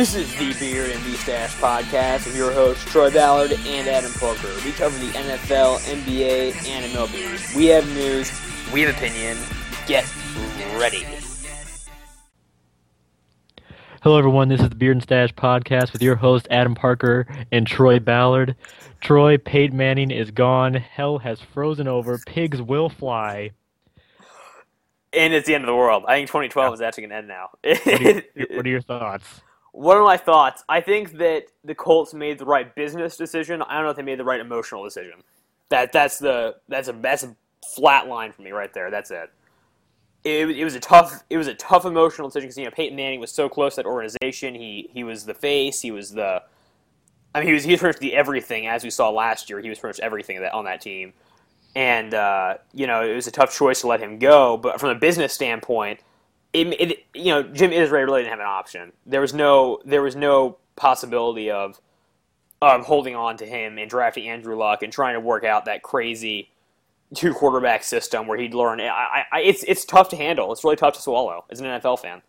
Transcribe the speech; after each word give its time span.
This 0.00 0.14
is 0.14 0.34
the 0.38 0.58
Beard 0.58 0.90
and 0.92 1.04
the 1.04 1.14
Stash 1.18 1.54
podcast 1.56 2.24
with 2.24 2.34
your 2.34 2.50
hosts 2.52 2.82
Troy 2.86 3.10
Ballard 3.10 3.52
and 3.52 3.86
Adam 3.86 4.10
Parker. 4.14 4.48
We 4.64 4.72
cover 4.72 4.98
the 4.98 5.12
NFL, 5.12 5.76
NBA, 5.80 6.54
and 6.66 6.86
MLB. 6.86 7.54
We 7.54 7.66
have 7.66 7.86
news, 7.88 8.32
we 8.72 8.80
have 8.80 8.96
opinion. 8.96 9.36
Get 9.86 10.10
ready. 10.78 11.04
Hello, 14.02 14.16
everyone. 14.16 14.48
This 14.48 14.62
is 14.62 14.70
the 14.70 14.74
Beard 14.74 14.96
and 14.96 15.02
Stash 15.02 15.34
podcast 15.34 15.92
with 15.92 16.02
your 16.02 16.16
host 16.16 16.48
Adam 16.50 16.74
Parker 16.74 17.26
and 17.52 17.66
Troy 17.66 17.98
Ballard. 17.98 18.56
Troy, 19.02 19.36
Peyton 19.36 19.76
Manning 19.76 20.10
is 20.10 20.30
gone. 20.30 20.72
Hell 20.72 21.18
has 21.18 21.42
frozen 21.42 21.86
over. 21.86 22.18
Pigs 22.24 22.62
will 22.62 22.88
fly. 22.88 23.50
And 25.12 25.34
it's 25.34 25.46
the 25.46 25.54
end 25.54 25.64
of 25.64 25.68
the 25.68 25.76
world. 25.76 26.04
I 26.08 26.16
think 26.16 26.28
2012 26.28 26.72
is 26.72 26.80
actually 26.80 27.06
going 27.06 27.10
to 27.10 27.16
end 27.16 27.28
now. 27.28 27.50
What 27.62 27.86
are, 27.86 28.02
your, 28.02 28.22
what 28.56 28.64
are 28.64 28.70
your 28.70 28.80
thoughts? 28.80 29.42
What 29.72 29.96
are 29.96 30.02
my 30.02 30.16
thoughts? 30.16 30.64
I 30.68 30.80
think 30.80 31.12
that 31.18 31.44
the 31.64 31.74
Colts 31.74 32.12
made 32.12 32.38
the 32.38 32.44
right 32.44 32.74
business 32.74 33.16
decision. 33.16 33.62
I 33.62 33.74
don't 33.74 33.84
know 33.84 33.90
if 33.90 33.96
they 33.96 34.02
made 34.02 34.18
the 34.18 34.24
right 34.24 34.40
emotional 34.40 34.82
decision. 34.84 35.22
That 35.68 35.92
that's 35.92 36.18
the 36.18 36.56
that's 36.68 36.88
a 36.88 36.92
that's 36.92 37.22
a 37.22 37.36
flat 37.74 38.08
line 38.08 38.32
for 38.32 38.42
me 38.42 38.50
right 38.50 38.72
there. 38.74 38.90
That's 38.90 39.10
it. 39.10 39.30
It, 40.22 40.50
it 40.50 40.64
was 40.64 40.74
a 40.74 40.80
tough 40.80 41.22
it 41.30 41.38
was 41.38 41.46
a 41.46 41.54
tough 41.54 41.84
emotional 41.84 42.28
decision 42.28 42.48
because 42.48 42.58
you 42.58 42.64
know 42.64 42.70
Peyton 42.72 42.96
Manning 42.96 43.20
was 43.20 43.30
so 43.30 43.48
close 43.48 43.76
to 43.76 43.82
that 43.82 43.88
organization. 43.88 44.54
He 44.54 44.90
he 44.92 45.04
was 45.04 45.24
the 45.24 45.34
face. 45.34 45.80
He 45.80 45.92
was 45.92 46.10
the 46.10 46.42
I 47.34 47.38
mean 47.38 47.46
he 47.46 47.54
was 47.54 47.64
he 47.64 47.70
was 47.70 47.80
pretty 47.80 48.00
the 48.00 48.14
everything 48.14 48.66
as 48.66 48.82
we 48.82 48.90
saw 48.90 49.10
last 49.10 49.48
year. 49.48 49.60
He 49.60 49.68
was 49.68 49.78
pretty 49.78 49.98
much 49.98 50.04
everything 50.04 50.40
that 50.40 50.52
on 50.52 50.64
that 50.64 50.80
team. 50.80 51.12
And 51.76 52.12
uh, 52.12 52.56
you 52.74 52.88
know 52.88 53.08
it 53.08 53.14
was 53.14 53.28
a 53.28 53.30
tough 53.30 53.56
choice 53.56 53.82
to 53.82 53.86
let 53.86 54.00
him 54.00 54.18
go. 54.18 54.56
But 54.56 54.80
from 54.80 54.90
a 54.90 54.96
business 54.96 55.32
standpoint, 55.32 56.00
it, 56.52 56.80
it, 56.80 57.04
you 57.14 57.26
know 57.26 57.42
Jim 57.42 57.70
Irsay 57.70 57.92
really 57.92 58.22
didn't 58.22 58.30
have 58.30 58.40
an 58.40 58.46
option. 58.46 58.92
There 59.06 59.20
was 59.20 59.34
no 59.34 59.80
there 59.84 60.02
was 60.02 60.16
no 60.16 60.58
possibility 60.76 61.50
of 61.50 61.80
of 62.62 62.84
holding 62.84 63.16
on 63.16 63.36
to 63.38 63.46
him 63.46 63.78
and 63.78 63.88
drafting 63.88 64.28
Andrew 64.28 64.56
Luck 64.56 64.82
and 64.82 64.92
trying 64.92 65.14
to 65.14 65.20
work 65.20 65.44
out 65.44 65.64
that 65.64 65.82
crazy 65.82 66.50
two 67.14 67.32
quarterback 67.32 67.82
system 67.82 68.26
where 68.26 68.38
he'd 68.38 68.54
learn. 68.54 68.80
I, 68.80 69.24
I, 69.32 69.40
it's 69.40 69.62
it's 69.64 69.84
tough 69.84 70.08
to 70.10 70.16
handle. 70.16 70.52
It's 70.52 70.64
really 70.64 70.76
tough 70.76 70.94
to 70.94 71.02
swallow 71.02 71.44
as 71.50 71.60
an 71.60 71.66
NFL 71.66 72.00
fan. 72.00 72.22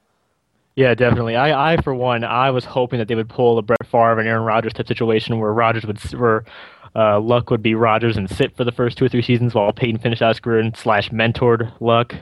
Yeah, 0.75 0.95
definitely. 0.95 1.35
I, 1.35 1.73
I 1.73 1.77
for 1.81 1.93
one, 1.93 2.23
I 2.23 2.49
was 2.49 2.63
hoping 2.63 2.99
that 2.99 3.07
they 3.07 3.15
would 3.15 3.27
pull 3.29 3.55
the 3.55 3.61
Brett 3.61 3.85
Favre 3.85 4.19
and 4.19 4.27
Aaron 4.27 4.43
Rodgers 4.43 4.73
type 4.73 4.87
situation 4.87 5.39
where 5.39 5.53
Rodgers 5.53 5.85
would 5.85 5.99
where 6.13 6.45
uh, 6.95 7.19
Luck 7.19 7.49
would 7.49 7.61
be 7.61 7.75
Rodgers 7.75 8.17
and 8.17 8.29
sit 8.29 8.55
for 8.55 8.63
the 8.63 8.71
first 8.71 8.97
two 8.97 9.05
or 9.05 9.09
three 9.09 9.21
seasons 9.21 9.53
while 9.53 9.71
Peyton 9.71 9.99
finished 9.99 10.21
out 10.21 10.29
his 10.29 10.39
career 10.39 10.59
and 10.59 10.75
slash 10.75 11.09
mentored 11.09 11.71
Luck. 11.79 12.15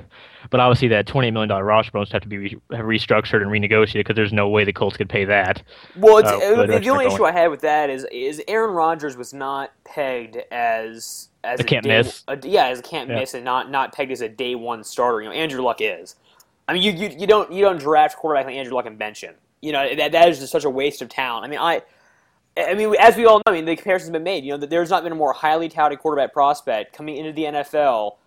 But 0.49 0.59
obviously, 0.59 0.87
that 0.89 1.05
$28 1.05 1.33
million 1.33 1.49
roster 1.49 1.91
bonus 1.91 2.11
have 2.11 2.21
to 2.21 2.27
be 2.27 2.37
re- 2.37 2.57
restructured 2.71 3.41
and 3.41 3.51
renegotiated 3.51 3.93
because 3.95 4.15
there's 4.15 4.33
no 4.33 4.49
way 4.49 4.63
the 4.63 4.73
Colts 4.73 4.97
could 4.97 5.09
pay 5.09 5.25
that. 5.25 5.61
Well, 5.95 6.25
uh, 6.25 6.65
the, 6.65 6.79
the 6.79 6.89
only 6.89 7.05
issue 7.05 7.25
I 7.25 7.31
had 7.31 7.49
with 7.49 7.61
that 7.61 7.89
is 7.89 8.05
is 8.11 8.41
Aaron 8.47 8.73
Rodgers 8.73 9.15
was 9.17 9.33
not 9.33 9.71
pegged 9.83 10.37
as 10.51 11.29
as 11.43 11.59
a, 11.59 11.63
a 11.63 11.65
can't 11.65 11.83
day, 11.83 11.97
miss. 11.97 12.23
A, 12.27 12.37
yeah, 12.43 12.67
as 12.67 12.79
a 12.79 12.81
can't 12.81 13.09
yeah. 13.09 13.19
miss, 13.19 13.33
and 13.33 13.43
not 13.43 13.69
not 13.69 13.93
pegged 13.93 14.11
as 14.11 14.21
a 14.21 14.29
day 14.29 14.55
one 14.55 14.83
starter. 14.83 15.21
You 15.21 15.29
know, 15.29 15.35
Andrew 15.35 15.61
Luck 15.61 15.81
is. 15.81 16.15
I 16.67 16.73
mean, 16.73 16.83
you, 16.83 16.91
you, 16.91 17.15
you 17.19 17.27
don't 17.27 17.51
you 17.51 17.61
don't 17.61 17.79
draft 17.79 18.17
quarterback 18.17 18.45
like 18.45 18.55
Andrew 18.55 18.73
Luck 18.73 18.85
and 18.85 18.97
bench 18.97 19.21
him. 19.21 19.35
You 19.61 19.73
know 19.73 19.95
that 19.95 20.13
that 20.13 20.29
is 20.29 20.39
just 20.39 20.51
such 20.51 20.63
a 20.63 20.69
waste 20.69 21.01
of 21.01 21.09
talent. 21.09 21.45
I 21.45 21.47
mean, 21.47 21.59
I. 21.59 21.81
I 22.67 22.73
mean, 22.73 22.95
as 22.99 23.15
we 23.15 23.25
all 23.25 23.37
know, 23.37 23.43
I 23.47 23.51
mean, 23.51 23.65
the 23.65 23.75
comparison's 23.75 24.11
been 24.11 24.23
made. 24.23 24.43
You 24.43 24.51
know, 24.51 24.57
that 24.57 24.69
there's 24.69 24.89
not 24.89 25.03
been 25.03 25.11
a 25.11 25.15
more 25.15 25.33
highly 25.33 25.69
touted 25.69 25.99
quarterback 25.99 26.33
prospect 26.33 26.93
coming 26.93 27.17
into 27.17 27.31
the 27.31 27.43
NFL, 27.43 28.17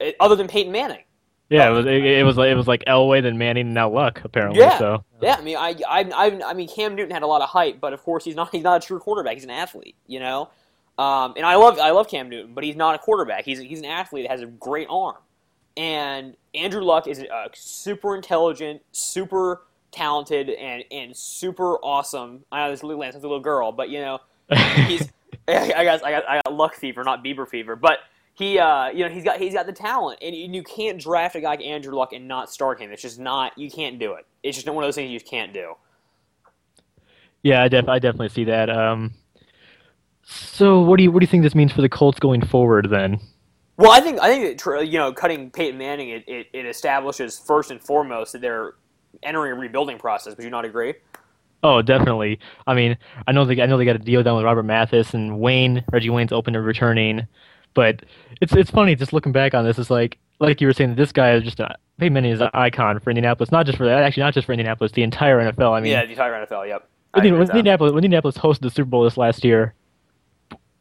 eh, 0.00 0.12
other 0.20 0.36
than 0.36 0.48
Peyton 0.48 0.72
Manning. 0.72 1.04
Yeah, 1.50 1.68
it 1.68 1.72
was 1.72 1.86
it, 1.86 2.04
it 2.04 2.24
was 2.24 2.38
it 2.38 2.56
was 2.56 2.68
like 2.68 2.84
Elway 2.86 3.22
then 3.22 3.36
Manning 3.36 3.66
and 3.66 3.74
now 3.74 3.90
Luck 3.90 4.20
apparently. 4.24 4.60
Yeah, 4.60 4.78
so. 4.78 5.04
yeah. 5.20 5.34
I 5.34 5.42
mean, 5.42 5.56
I, 5.56 5.74
I 5.88 6.40
I 6.46 6.54
mean 6.54 6.68
Cam 6.68 6.94
Newton 6.94 7.12
had 7.12 7.22
a 7.22 7.26
lot 7.26 7.42
of 7.42 7.48
hype, 7.48 7.80
but 7.80 7.92
of 7.92 8.00
course 8.04 8.24
he's 8.24 8.36
not 8.36 8.50
he's 8.52 8.62
not 8.62 8.82
a 8.82 8.86
true 8.86 9.00
quarterback. 9.00 9.34
He's 9.34 9.44
an 9.44 9.50
athlete, 9.50 9.96
you 10.06 10.20
know. 10.20 10.48
Um, 10.96 11.34
and 11.36 11.44
I 11.44 11.56
love 11.56 11.78
I 11.78 11.90
love 11.90 12.08
Cam 12.08 12.28
Newton, 12.28 12.54
but 12.54 12.62
he's 12.62 12.76
not 12.76 12.94
a 12.94 12.98
quarterback. 12.98 13.44
He's 13.44 13.58
he's 13.58 13.80
an 13.80 13.86
athlete 13.86 14.26
that 14.28 14.30
has 14.30 14.42
a 14.42 14.46
great 14.46 14.86
arm. 14.88 15.16
And 15.76 16.36
Andrew 16.54 16.82
Luck 16.82 17.08
is 17.08 17.20
a 17.20 17.48
super 17.54 18.14
intelligent, 18.14 18.82
super 18.92 19.62
talented, 19.90 20.50
and 20.50 20.84
and 20.90 21.16
super 21.16 21.76
awesome. 21.76 22.44
I 22.50 22.64
know 22.64 22.70
this 22.70 22.82
little 22.82 23.02
a 23.02 23.06
little 23.06 23.40
girl, 23.40 23.72
but 23.72 23.90
you 23.90 24.00
know 24.00 24.18
he's 24.86 25.08
I 25.48 25.84
got 25.84 26.04
I 26.04 26.10
got 26.10 26.28
I 26.28 26.40
got 26.44 26.54
Luck 26.54 26.74
fever, 26.74 27.02
not 27.04 27.24
Bieber 27.24 27.48
fever, 27.48 27.76
but 27.76 27.98
he 28.34 28.58
uh, 28.58 28.88
you 28.88 29.04
know 29.04 29.10
he's 29.10 29.24
got 29.24 29.38
he's 29.38 29.54
got 29.54 29.66
the 29.66 29.72
talent 29.72 30.18
and 30.22 30.34
you 30.34 30.62
can't 30.62 30.98
draft 30.98 31.36
a 31.36 31.40
guy 31.40 31.50
like 31.50 31.62
Andrew 31.62 31.94
Luck 31.94 32.12
and 32.12 32.26
not 32.26 32.50
start 32.50 32.80
him. 32.80 32.90
It's 32.90 33.02
just 33.02 33.18
not 33.18 33.56
you 33.58 33.70
can't 33.70 33.98
do 33.98 34.14
it. 34.14 34.26
It's 34.42 34.56
just 34.56 34.66
one 34.66 34.82
of 34.82 34.86
those 34.86 34.94
things 34.94 35.10
you 35.10 35.20
can't 35.20 35.52
do. 35.52 35.74
Yeah, 37.42 37.62
I, 37.62 37.68
def- 37.68 37.88
I 37.88 37.98
definitely 37.98 38.28
see 38.28 38.44
that. 38.44 38.68
Um, 38.68 39.14
so 40.24 40.80
what 40.80 40.98
do 40.98 41.02
you 41.02 41.10
what 41.10 41.20
do 41.20 41.24
you 41.24 41.30
think 41.30 41.42
this 41.42 41.54
means 41.54 41.72
for 41.72 41.82
the 41.82 41.88
Colts 41.88 42.18
going 42.18 42.44
forward 42.44 42.88
then? 42.90 43.20
Well, 43.76 43.90
I 43.90 44.00
think 44.00 44.20
I 44.20 44.28
think 44.28 44.62
that, 44.62 44.88
you 44.88 44.98
know 44.98 45.12
cutting 45.12 45.50
Peyton 45.50 45.78
Manning 45.78 46.10
it, 46.10 46.24
it, 46.26 46.46
it 46.52 46.66
establishes 46.66 47.38
first 47.38 47.70
and 47.70 47.80
foremost 47.80 48.32
that 48.32 48.40
they're 48.40 48.74
entering 49.22 49.52
a 49.52 49.54
rebuilding 49.54 49.98
process. 49.98 50.36
Would 50.36 50.44
you 50.44 50.50
not 50.50 50.64
agree? 50.64 50.94
Oh, 51.62 51.82
definitely. 51.82 52.38
I 52.66 52.74
mean, 52.74 52.96
I 53.26 53.32
know 53.32 53.44
they 53.44 53.60
I 53.60 53.66
know 53.66 53.76
they 53.76 53.84
got 53.84 53.96
a 53.96 54.00
deal 54.00 54.22
done 54.22 54.36
with 54.36 54.44
Robert 54.44 54.62
Mathis 54.62 55.12
and 55.12 55.38
Wayne 55.40 55.84
Reggie 55.92 56.10
Wayne's 56.10 56.32
open 56.32 56.54
to 56.54 56.60
returning. 56.60 57.26
But 57.74 58.04
it's 58.40 58.54
it's 58.54 58.70
funny 58.70 58.94
just 58.94 59.12
looking 59.12 59.32
back 59.32 59.54
on 59.54 59.64
this. 59.64 59.78
It's 59.78 59.90
like 59.90 60.18
like 60.38 60.60
you 60.60 60.66
were 60.66 60.72
saying, 60.72 60.90
that 60.90 60.96
this 60.96 61.12
guy 61.12 61.34
is 61.34 61.44
just 61.44 61.60
a 61.60 61.76
Peyton 61.98 62.14
Manning 62.14 62.32
is 62.32 62.40
an 62.40 62.50
icon 62.54 62.98
for 62.98 63.10
Indianapolis, 63.10 63.52
not 63.52 63.66
just 63.66 63.76
for 63.76 63.84
that, 63.84 64.02
actually 64.02 64.22
not 64.22 64.34
just 64.34 64.46
for 64.46 64.52
Indianapolis, 64.52 64.92
the 64.92 65.02
entire 65.02 65.38
NFL. 65.38 65.72
I 65.72 65.80
mean, 65.80 65.92
yeah, 65.92 66.04
the 66.04 66.12
entire 66.12 66.46
NFL. 66.46 66.66
Yep. 66.66 66.88
When, 67.12 67.38
when 67.38 67.42
Indianapolis 67.42 67.92
when 67.92 68.04
Indianapolis 68.04 68.38
hosted 68.38 68.60
the 68.60 68.70
Super 68.70 68.88
Bowl 68.88 69.04
this 69.04 69.16
last 69.16 69.44
year, 69.44 69.74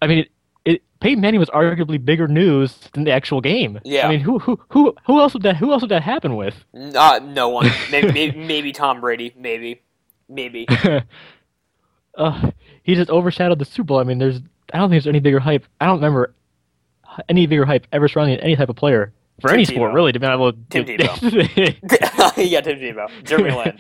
I 0.02 0.08
mean, 0.08 0.20
it, 0.20 0.32
it, 0.66 0.82
Peyton 1.00 1.22
Manning 1.22 1.40
was 1.40 1.50
arguably 1.50 2.04
bigger 2.04 2.28
news 2.28 2.78
than 2.94 3.04
the 3.04 3.12
actual 3.12 3.42
game. 3.42 3.80
Yeah. 3.84 4.08
I 4.08 4.12
mean, 4.12 4.20
who 4.20 4.40
who 4.40 4.60
who 4.70 4.96
who 5.06 5.20
else 5.20 5.34
would 5.34 5.44
that 5.44 5.58
who 5.58 5.72
else 5.72 5.82
would 5.82 5.92
that 5.92 6.04
happen 6.04 6.36
with? 6.36 6.56
Uh, 6.74 7.20
no 7.24 7.50
one. 7.50 7.70
maybe, 7.92 8.12
maybe, 8.12 8.38
maybe 8.46 8.72
Tom 8.72 9.02
Brady. 9.02 9.34
Maybe 9.38 9.82
maybe. 10.28 10.68
uh, 12.18 12.52
he 12.84 12.96
just 12.96 13.10
overshadowed 13.10 13.60
the 13.60 13.66
Super 13.66 13.88
Bowl. 13.88 14.00
I 14.00 14.04
mean, 14.04 14.20
there's 14.20 14.40
I 14.74 14.78
don't 14.78 14.90
think 14.90 15.04
there's 15.04 15.08
any 15.12 15.20
bigger 15.20 15.40
hype. 15.40 15.66
I 15.82 15.86
don't 15.86 15.96
remember 15.96 16.34
any 17.28 17.48
bigger 17.48 17.66
hype 17.66 17.88
ever 17.92 18.08
surrounding 18.08 18.40
any 18.40 18.56
type 18.56 18.70
of 18.70 18.76
player 18.76 19.14
for 19.42 19.48
Tim 19.48 19.56
any 19.56 19.66
Tebow. 19.66 19.74
sport, 19.76 19.94
really. 19.94 20.12
To 20.12 20.20
be 20.20 20.28
able 20.28 20.54
Tim 20.70 20.86
Tebow. 20.86 22.36
yeah, 22.38 22.62
Tim 22.62 22.78
Tebow. 22.78 23.10
Jeremy 23.24 23.52
Lin. 23.52 23.80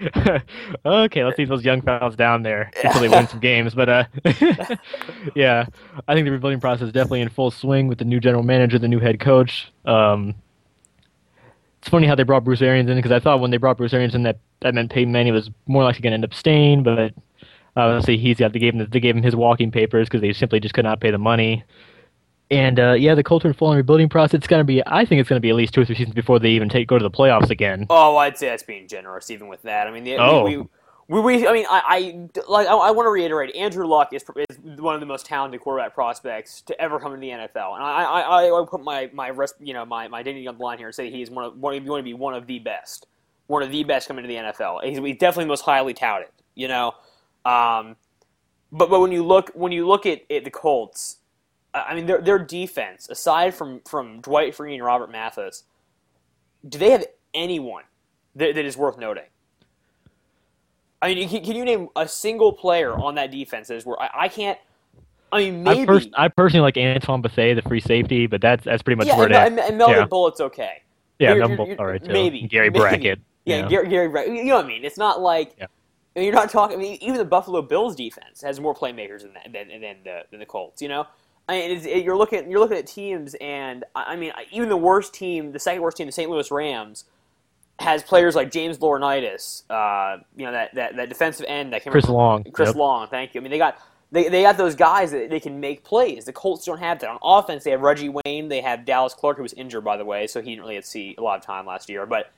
okay, 0.86 1.24
let's 1.24 1.36
see 1.36 1.44
those 1.44 1.64
young 1.64 1.82
fellas 1.82 2.14
down 2.14 2.42
there 2.42 2.70
until 2.82 3.00
they 3.00 3.08
win 3.08 3.26
some 3.26 3.40
games. 3.40 3.74
But 3.74 3.88
uh, 3.88 4.04
yeah, 5.34 5.66
I 6.06 6.14
think 6.14 6.24
the 6.24 6.30
rebuilding 6.30 6.60
process 6.60 6.86
is 6.86 6.92
definitely 6.92 7.22
in 7.22 7.28
full 7.28 7.50
swing 7.50 7.88
with 7.88 7.98
the 7.98 8.04
new 8.04 8.20
general 8.20 8.42
manager, 8.42 8.78
the 8.78 8.88
new 8.88 9.00
head 9.00 9.18
coach. 9.18 9.72
Um, 9.84 10.34
it's 11.80 11.88
funny 11.88 12.06
how 12.06 12.14
they 12.14 12.22
brought 12.22 12.44
Bruce 12.44 12.62
Arians 12.62 12.88
in 12.88 12.96
because 12.96 13.12
I 13.12 13.20
thought 13.20 13.40
when 13.40 13.50
they 13.50 13.56
brought 13.56 13.76
Bruce 13.76 13.92
Arians 13.92 14.14
in 14.14 14.22
that 14.24 14.38
that 14.60 14.74
meant 14.74 14.90
Peyton 14.90 15.12
Manning 15.12 15.32
was 15.32 15.50
more 15.66 15.82
likely 15.84 16.00
going 16.00 16.12
to 16.12 16.14
end 16.14 16.24
up 16.24 16.34
staying, 16.34 16.82
but 16.82 17.14
obviously 17.76 18.16
he's 18.18 18.38
got 18.38 18.52
they 18.52 18.58
gave 18.58 18.74
him 18.74 18.86
they 18.90 19.00
gave 19.00 19.16
him 19.16 19.22
his 19.22 19.36
walking 19.36 19.70
papers 19.70 20.08
because 20.08 20.20
they 20.20 20.32
simply 20.32 20.60
just 20.60 20.74
could 20.74 20.84
not 20.84 21.00
pay 21.00 21.10
the 21.10 21.18
money. 21.18 21.64
And 22.50 22.80
uh, 22.80 22.92
yeah, 22.92 23.14
the 23.14 23.22
in 23.44 23.52
full 23.52 23.74
rebuilding 23.74 24.08
process. 24.08 24.38
It's 24.38 24.46
going 24.46 24.60
to 24.60 24.64
be, 24.64 24.82
I 24.86 25.04
think 25.04 25.20
it's 25.20 25.28
going 25.28 25.36
to 25.36 25.40
be 25.40 25.50
at 25.50 25.56
least 25.56 25.74
two 25.74 25.82
or 25.82 25.84
three 25.84 25.96
seasons 25.96 26.14
before 26.14 26.38
they 26.38 26.50
even 26.50 26.68
take 26.68 26.88
go 26.88 26.98
to 26.98 27.02
the 27.02 27.10
playoffs 27.10 27.50
again. 27.50 27.86
Oh, 27.90 28.16
I'd 28.16 28.38
say 28.38 28.48
that's 28.48 28.62
being 28.62 28.88
generous, 28.88 29.30
even 29.30 29.48
with 29.48 29.62
that. 29.62 29.86
I 29.86 29.90
mean, 29.90 30.04
the, 30.04 30.16
Oh. 30.16 30.44
we, 30.44 30.56
we, 31.08 31.20
we, 31.20 31.46
I 31.46 31.52
mean, 31.52 31.66
I, 31.68 31.82
I 31.86 32.40
like, 32.48 32.66
I, 32.66 32.72
I 32.74 32.90
want 32.90 33.06
to 33.06 33.10
reiterate, 33.10 33.54
Andrew 33.54 33.86
Luck 33.86 34.12
is, 34.12 34.24
is 34.48 34.80
one 34.80 34.94
of 34.94 35.00
the 35.00 35.06
most 35.06 35.26
talented 35.26 35.60
quarterback 35.60 35.94
prospects 35.94 36.62
to 36.62 36.80
ever 36.80 36.98
come 36.98 37.12
into 37.14 37.20
the 37.20 37.30
NFL, 37.32 37.74
and 37.74 37.82
I, 37.82 38.02
I, 38.02 38.44
I 38.44 38.66
put 38.68 38.82
my, 38.82 39.10
my 39.12 39.30
rest, 39.30 39.54
you 39.60 39.74
know, 39.74 39.84
my, 39.84 40.08
my 40.08 40.22
dignity 40.22 40.46
on 40.48 40.56
the 40.58 40.62
line 40.64 40.78
here 40.78 40.88
and 40.88 40.94
say 40.94 41.10
he's 41.10 41.30
one 41.30 41.44
of, 41.44 41.58
one 41.58 41.74
of, 41.74 41.86
going 41.86 42.00
to 42.00 42.04
be 42.04 42.14
one 42.14 42.34
of 42.34 42.46
the 42.46 42.58
best, 42.58 43.06
one 43.46 43.62
of 43.62 43.70
the 43.70 43.84
best 43.84 44.08
coming 44.08 44.24
into 44.24 44.34
the 44.34 44.52
NFL. 44.52 44.84
He's, 44.84 44.98
he's 44.98 45.16
definitely 45.18 45.44
the 45.44 45.48
most 45.48 45.62
highly 45.62 45.94
touted, 45.94 46.28
you 46.54 46.68
know. 46.68 46.94
Um, 47.44 47.96
but 48.70 48.90
but 48.90 49.00
when 49.00 49.12
you 49.12 49.24
look 49.24 49.50
when 49.54 49.72
you 49.72 49.86
look 49.86 50.04
at, 50.04 50.30
at 50.30 50.44
the 50.44 50.50
Colts, 50.50 51.17
I 51.86 51.94
mean, 51.94 52.06
their 52.06 52.20
their 52.20 52.38
defense, 52.38 53.08
aside 53.08 53.54
from 53.54 53.80
from 53.88 54.20
Dwight 54.20 54.56
Freeney 54.56 54.74
and 54.74 54.84
Robert 54.84 55.10
Mathis, 55.10 55.64
do 56.68 56.78
they 56.78 56.90
have 56.90 57.04
anyone 57.34 57.84
that, 58.36 58.54
that 58.54 58.64
is 58.64 58.76
worth 58.76 58.98
noting? 58.98 59.24
I 61.00 61.14
mean, 61.14 61.28
can, 61.28 61.44
can 61.44 61.54
you 61.54 61.64
name 61.64 61.88
a 61.94 62.08
single 62.08 62.52
player 62.52 62.92
on 62.92 63.14
that 63.16 63.30
defense 63.30 63.68
that 63.68 63.76
is 63.76 63.86
where 63.86 64.00
I, 64.00 64.10
I 64.14 64.28
can't? 64.28 64.58
I 65.30 65.38
mean, 65.38 65.62
maybe 65.62 65.82
I, 65.82 65.86
pers- 65.86 66.08
I 66.14 66.28
personally 66.28 66.62
like 66.62 66.76
Antoine 66.78 67.20
Bethea, 67.20 67.54
the 67.54 67.62
free 67.62 67.80
safety, 67.80 68.26
but 68.26 68.40
that's 68.40 68.64
that's 68.64 68.82
pretty 68.82 68.96
much 68.96 69.06
yeah, 69.06 69.16
where 69.16 69.26
and, 69.26 69.34
it 69.34 69.38
is. 69.38 69.46
and, 69.46 69.58
and 69.60 69.78
Melvin 69.78 69.98
Yeah. 69.98 70.06
Bullitt's 70.06 70.40
okay. 70.40 70.82
Yeah, 71.18 71.34
You're- 71.34 71.40
Melvin 71.48 71.66
you're- 71.66 71.78
all 71.78 71.86
right 71.86 72.02
too. 72.02 72.12
Maybe 72.12 72.42
Gary 72.42 72.70
maybe. 72.70 72.80
Brackett. 72.80 73.20
Yeah, 73.44 73.64
you. 73.64 73.68
Gary, 73.68 73.88
Gary 73.88 74.08
Brackett. 74.08 74.34
You 74.34 74.44
know 74.44 74.56
what 74.56 74.64
I 74.64 74.68
mean? 74.68 74.84
It's 74.84 74.98
not 74.98 75.20
like 75.20 75.54
Yeah. 75.58 75.66
I 76.16 76.20
mean, 76.20 76.26
you're 76.26 76.34
not 76.34 76.50
talking. 76.50 76.76
I 76.78 76.80
mean, 76.80 76.98
even 77.00 77.16
the 77.16 77.24
Buffalo 77.24 77.62
Bills 77.62 77.94
defense 77.94 78.42
has 78.42 78.58
more 78.58 78.74
playmakers 78.74 79.22
than 79.22 79.34
that, 79.34 79.52
than 79.52 79.68
than 79.80 79.96
the, 80.02 80.22
than 80.30 80.40
the 80.40 80.46
Colts. 80.46 80.82
You 80.82 80.88
know, 80.88 81.06
I 81.48 81.60
mean, 81.60 81.70
it's, 81.70 81.86
it, 81.86 82.04
you're 82.04 82.16
looking 82.16 82.50
you're 82.50 82.60
looking 82.60 82.76
at 82.76 82.86
teams, 82.86 83.34
and 83.40 83.84
I 83.94 84.12
I 84.12 84.16
mean, 84.16 84.32
even 84.52 84.68
the 84.68 84.76
worst 84.76 85.14
team, 85.14 85.52
the 85.52 85.58
second 85.58 85.82
worst 85.82 85.96
team, 85.96 86.06
the 86.06 86.12
St. 86.12 86.30
Louis 86.30 86.50
Rams, 86.50 87.04
has 87.78 88.02
players 88.02 88.34
like 88.34 88.50
James 88.50 88.78
Laurinaitis, 88.78 89.62
uh, 89.70 90.22
you 90.36 90.44
know 90.44 90.52
that, 90.52 90.74
that, 90.74 90.96
that 90.96 91.08
defensive 91.08 91.46
end 91.48 91.72
that 91.72 91.82
came 91.84 91.92
Chris 91.92 92.08
Long. 92.08 92.44
Chris 92.52 92.68
Yep. 92.68 92.76
Long, 92.76 93.08
thank 93.08 93.34
you. 93.34 93.40
I 93.40 93.42
mean, 93.42 93.50
they 93.50 93.58
got 93.58 93.80
they, 94.10 94.28
they 94.28 94.42
got 94.42 94.56
those 94.56 94.74
guys 94.74 95.10
that 95.10 95.30
they 95.30 95.38
can 95.38 95.60
make 95.60 95.84
plays. 95.84 96.24
The 96.24 96.32
Colts 96.32 96.64
don't 96.64 96.78
have 96.78 96.98
that 97.00 97.10
on 97.10 97.18
offense. 97.22 97.64
They 97.64 97.70
have 97.72 97.82
Reggie 97.82 98.08
Wayne. 98.08 98.48
They 98.48 98.62
have 98.62 98.84
Dallas 98.84 99.14
Clark, 99.14 99.36
who 99.36 99.42
was 99.42 99.52
injured 99.52 99.84
by 99.84 99.96
the 99.96 100.04
way, 100.04 100.26
so 100.26 100.40
he 100.40 100.50
didn't 100.50 100.64
really 100.64 100.80
see 100.82 101.14
a 101.18 101.22
lot 101.22 101.38
of 101.38 101.44
time 101.44 101.66
last 101.66 101.88
year. 101.88 102.04
But 102.06 102.32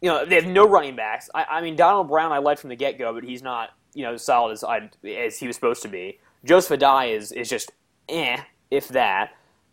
you 0.00 0.10
know, 0.10 0.24
they 0.24 0.34
have 0.34 0.46
no 0.46 0.68
running 0.68 0.96
backs. 0.96 1.30
I, 1.34 1.44
I 1.44 1.60
mean, 1.60 1.76
Donald 1.76 2.08
Brown, 2.08 2.32
I 2.32 2.38
liked 2.38 2.60
from 2.60 2.70
the 2.70 2.76
get 2.76 2.98
go, 2.98 3.14
but 3.14 3.24
he's 3.24 3.42
not 3.42 3.70
you 3.94 4.02
know 4.02 4.14
as 4.14 4.24
solid 4.24 4.52
as 4.52 4.64
I 4.64 4.90
as 5.06 5.38
he 5.38 5.46
was 5.46 5.54
supposed 5.54 5.82
to 5.82 5.88
be. 5.88 6.18
Joseph 6.44 6.78
Addai 6.78 7.16
is 7.16 7.30
is 7.32 7.48
just 7.48 7.72
eh, 8.08 8.38
if 8.70 8.88
that. 8.88 9.30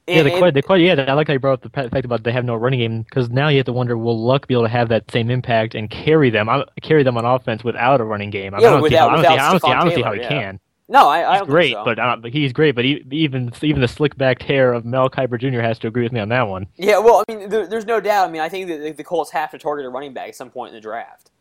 Yeah, 0.07 0.15
And- 0.17 0.27
they 0.27 0.37
quite, 0.37 0.53
they 0.53 0.61
quite, 0.61 0.81
yeah. 0.81 1.05
I 1.07 1.13
like 1.13 1.27
how 1.27 1.33
you 1.33 1.39
brought 1.39 1.63
up 1.65 1.73
the 1.73 1.89
fact 1.89 2.03
about 2.05 2.23
they 2.23 2.31
have 2.33 2.43
no 2.43 2.55
running 2.55 2.79
game 2.79 3.03
because 3.03 3.29
now 3.29 3.47
you 3.47 3.57
have 3.57 3.65
to 3.67 3.73
wonder 3.73 3.97
will 3.97 4.21
Luck 4.21 4.47
be 4.47 4.53
able 4.53 4.63
to 4.63 4.69
have 4.69 4.89
that 4.89 5.09
same 5.09 5.29
impact 5.31 5.75
and 5.75 5.89
carry 5.89 6.29
them, 6.29 6.49
I- 6.49 6.65
carry 6.81 7.03
them 7.03 7.17
on 7.17 7.23
offense 7.25 7.63
without 7.63 8.01
a 8.01 8.03
running 8.03 8.29
game? 8.29 8.53
I, 8.53 8.59
Yeah, 8.59 8.71
don't 8.71 8.79
see 8.79 8.83
without- 8.83 9.09
how, 9.11 9.15
see, 9.15 9.21
without 9.21 9.39
I 9.39 9.51
don't 9.51 9.59
see, 9.61 9.71
I 9.71 9.83
don't 9.85 9.95
see 9.95 10.01
how 10.01 10.11
he 10.13 10.19
yeah. 10.19 10.27
can. 10.27 10.59
no, 10.89 11.07
I, 11.07 11.19
I 11.25 11.31
He's 11.31 11.39
don't 11.39 11.49
great, 11.49 11.71
so. 11.71 11.85
but 11.85 11.99
uh, 11.99 12.17
but 12.17 12.31
he's 12.33 12.51
great. 12.51 12.75
But 12.75 12.83
he, 12.83 13.01
even 13.11 13.53
even 13.61 13.79
the 13.79 13.87
slick 13.87 14.17
backed 14.17 14.43
hair 14.43 14.73
of 14.73 14.83
Mel 14.83 15.09
Kiper 15.09 15.39
Jr. 15.39 15.61
has 15.61 15.79
to 15.79 15.87
agree 15.87 16.03
with 16.03 16.11
me 16.11 16.19
on 16.19 16.27
that 16.29 16.49
one. 16.49 16.67
Yeah, 16.75 16.97
well, 16.99 17.23
I 17.29 17.33
mean, 17.33 17.47
there, 17.47 17.65
there's 17.65 17.85
no 17.85 18.01
doubt. 18.01 18.27
I 18.27 18.31
mean, 18.31 18.41
I 18.41 18.49
think 18.49 18.67
that 18.67 18.79
the- 18.81 18.91
the 18.91 19.03
Colts 19.05 19.31
have 19.31 19.51
to 19.51 19.57
target 19.57 19.85
a 19.85 19.89
running 19.89 20.13
back 20.13 20.27
at 20.27 20.35
some 20.35 20.49
point 20.49 20.69
in 20.71 20.75
the 20.75 20.81
draft, 20.81 21.31